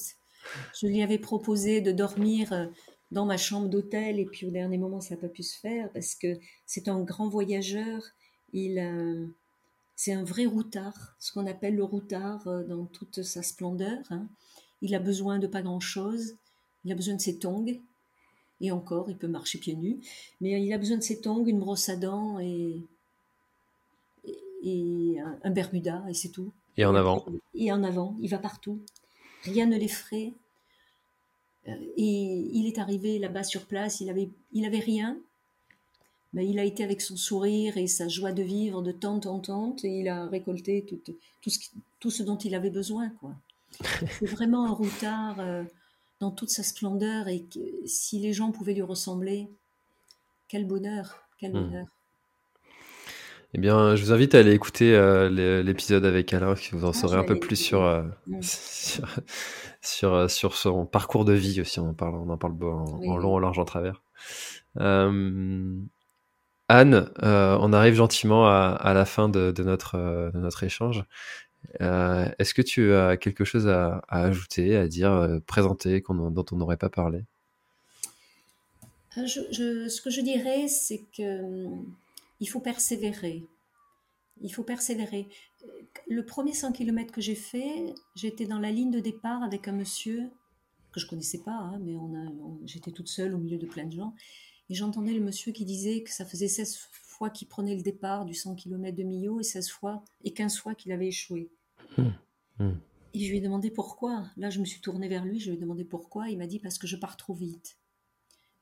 [0.80, 2.66] Je lui avais proposé de dormir euh,
[3.10, 5.90] dans ma chambre d'hôtel et puis au dernier moment ça n'a pas pu se faire
[5.92, 8.02] parce que c'est un grand voyageur.
[8.52, 8.78] Il,
[9.96, 14.00] c'est un vrai routard, ce qu'on appelle le routard euh, dans toute sa splendeur.
[14.10, 14.26] Hein.
[14.82, 16.36] Il a besoin de pas grand-chose.
[16.84, 17.80] Il a besoin de ses tongs.
[18.60, 20.00] Et encore, il peut marcher pieds nus.
[20.40, 22.80] Mais il a besoin de ses tongs, une brosse à dents et,
[24.62, 26.52] et, un, Bermuda, et c'est tout.
[26.76, 27.24] Et en avant.
[27.54, 28.80] Et en avant, il va partout.
[29.42, 30.32] Rien ne l'effraie.
[31.68, 35.18] Euh, et il est arrivé là-bas sur place, il avait, il avait rien,
[36.34, 39.38] mais il a été avec son sourire et sa joie de vivre de tante en
[39.38, 41.00] tante et il a récolté tout,
[41.40, 41.58] tout, ce,
[42.00, 43.08] tout ce dont il avait besoin.
[43.20, 43.34] quoi.
[44.18, 45.36] C'est vraiment un routard
[46.20, 47.44] dans toute sa splendeur et
[47.86, 49.48] si les gens pouvaient lui ressembler,
[50.48, 51.64] quel bonheur, quel hmm.
[51.64, 51.86] bonheur.
[53.56, 56.90] Eh bien, je vous invite à aller écouter euh, l'épisode avec Alain, qui vous en
[56.90, 58.40] ah, saurez un peu plus sur, euh, hmm.
[59.80, 61.78] sur, euh, sur, son parcours de vie aussi.
[61.78, 64.02] On en parle, on en, parle en, long, en large, en travers.
[66.68, 71.04] Anne, on arrive gentiment à, la fin de, notre, de notre échange.
[71.80, 76.88] Est-ce que tu as quelque chose à, ajouter, à dire, présenter, dont on n'aurait pas
[76.88, 77.22] parlé?
[79.14, 81.84] Ce que je dirais, c'est que hum,
[82.40, 83.44] il faut persévérer.
[84.42, 85.28] Il faut persévérer.
[86.08, 89.72] Le premier 100 km que j'ai fait, j'étais dans la ligne de départ avec un
[89.72, 90.28] monsieur
[90.92, 91.96] que je connaissais pas, hein, mais
[92.66, 94.14] j'étais toute seule au milieu de plein de gens.
[94.70, 98.24] Et j'entendais le monsieur qui disait que ça faisait 16 fois qu'il prenait le départ
[98.24, 101.50] du 100 km de Millau et 16 fois et 15 fois qu'il avait échoué.
[101.98, 102.12] Hum,
[102.58, 102.80] hum.
[103.14, 104.26] Et je lui ai demandé pourquoi.
[104.36, 106.30] Là, je me suis tournée vers lui, je lui ai demandé pourquoi.
[106.30, 107.78] Il m'a dit parce que je pars trop vite.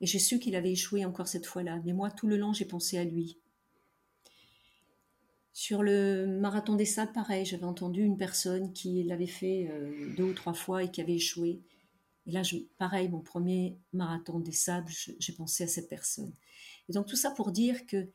[0.02, 1.80] Et j'ai su qu'il avait échoué encore cette fois-là.
[1.86, 3.38] Mais moi, tout le long, j'ai pensé à lui.
[5.54, 10.24] Sur le marathon des sables, pareil, j'avais entendu une personne qui l'avait fait euh, deux
[10.24, 11.62] ou trois fois et qui avait échoué.
[12.26, 16.32] Et là, je, pareil, mon premier marathon des sables, j'ai pensé à cette personne.
[16.88, 18.08] Et donc tout ça pour dire que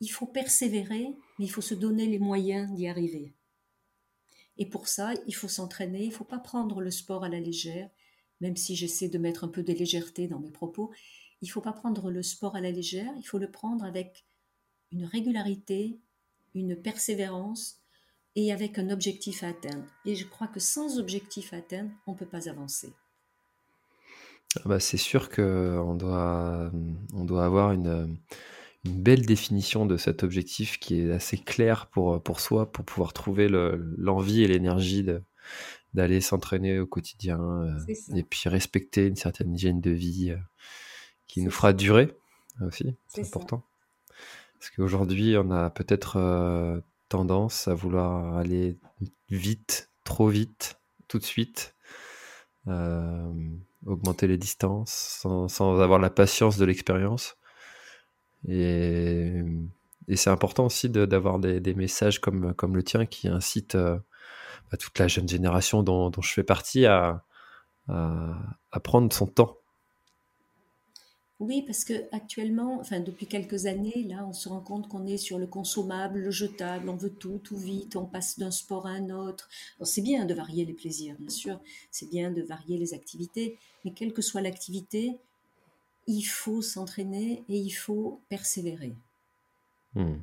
[0.00, 3.34] il faut persévérer, mais il faut se donner les moyens d'y arriver.
[4.56, 7.40] Et pour ça, il faut s'entraîner, il ne faut pas prendre le sport à la
[7.40, 7.90] légère,
[8.40, 10.90] même si j'essaie de mettre un peu de légèreté dans mes propos,
[11.42, 14.24] il ne faut pas prendre le sport à la légère, il faut le prendre avec
[14.92, 15.98] une régularité,
[16.54, 17.80] une persévérance
[18.36, 19.86] et avec un objectif à atteindre.
[20.04, 22.92] Et je crois que sans objectif à atteindre, on ne peut pas avancer.
[24.56, 26.70] Ah bah c'est sûr qu'on doit,
[27.14, 28.18] on doit avoir une,
[28.84, 33.12] une, belle définition de cet objectif qui est assez clair pour, pour soi, pour pouvoir
[33.12, 35.06] trouver l'envie et l'énergie
[35.94, 40.30] d'aller s'entraîner au quotidien euh, et puis respecter une certaine hygiène de vie.
[40.30, 40.36] Euh,
[41.30, 42.12] qui nous fera durer
[42.60, 43.62] aussi, c'est important.
[44.58, 48.76] Parce qu'aujourd'hui, on a peut-être euh, tendance à vouloir aller
[49.30, 51.76] vite, trop vite, tout de suite,
[52.66, 53.32] euh,
[53.86, 57.36] augmenter les distances sans, avoir la patience de l'expérience.
[58.48, 59.42] Et,
[60.14, 63.96] c'est important aussi d'avoir des, messages comme, le tien qui incitent euh,
[64.70, 67.24] bah, toute la jeune génération dont, je fais partie à
[68.82, 69.59] prendre son temps
[71.40, 75.16] oui, parce que actuellement, enfin depuis quelques années, là, on se rend compte qu'on est
[75.16, 78.90] sur le consommable, le jetable, on veut tout, tout vite, on passe d'un sport à
[78.90, 79.48] un autre.
[79.82, 81.58] c'est bien de varier les plaisirs, bien sûr,
[81.90, 85.18] c'est bien de varier les activités, mais quelle que soit l'activité,
[86.06, 88.92] il faut s'entraîner et il faut persévérer.
[89.94, 90.18] Hmm.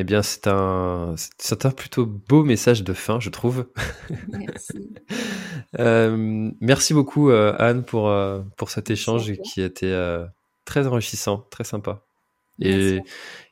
[0.00, 3.66] Eh bien, c'est un, c'est un plutôt beau message de fin, je trouve.
[4.28, 4.94] Merci.
[5.78, 10.22] Euh, merci beaucoup, euh, Anne, pour, euh, pour cet échange qui a été
[10.64, 12.06] très enrichissant, très sympa.
[12.58, 13.00] Et,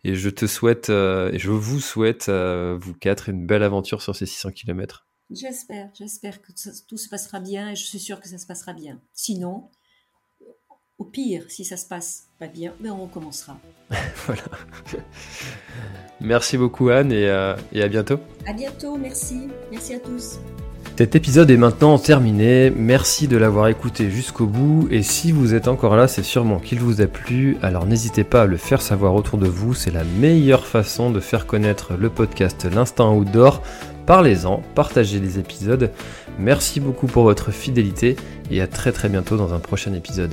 [0.03, 4.25] et, je te souhaite, et je vous souhaite, vous quatre, une belle aventure sur ces
[4.25, 5.07] 600 km.
[5.31, 6.53] J'espère, j'espère que
[6.89, 8.99] tout se passera bien et je suis sûre que ça se passera bien.
[9.13, 9.69] Sinon,
[10.99, 13.59] au pire, si ça se passe pas bien, mais ben, on recommencera.
[14.27, 14.43] voilà.
[16.21, 18.19] Merci beaucoup Anne et, euh, et à bientôt.
[18.47, 19.49] À bientôt, merci.
[19.71, 20.39] Merci à tous.
[20.99, 25.69] Cet épisode est maintenant terminé, merci de l'avoir écouté jusqu'au bout et si vous êtes
[25.69, 29.15] encore là c'est sûrement qu'il vous a plu, alors n'hésitez pas à le faire savoir
[29.15, 33.61] autour de vous, c'est la meilleure façon de faire connaître le podcast L'Instant Outdoor,
[34.07, 35.93] parlez-en, partagez les épisodes,
[36.39, 38.17] merci beaucoup pour votre fidélité
[38.51, 40.33] et à très très bientôt dans un prochain épisode.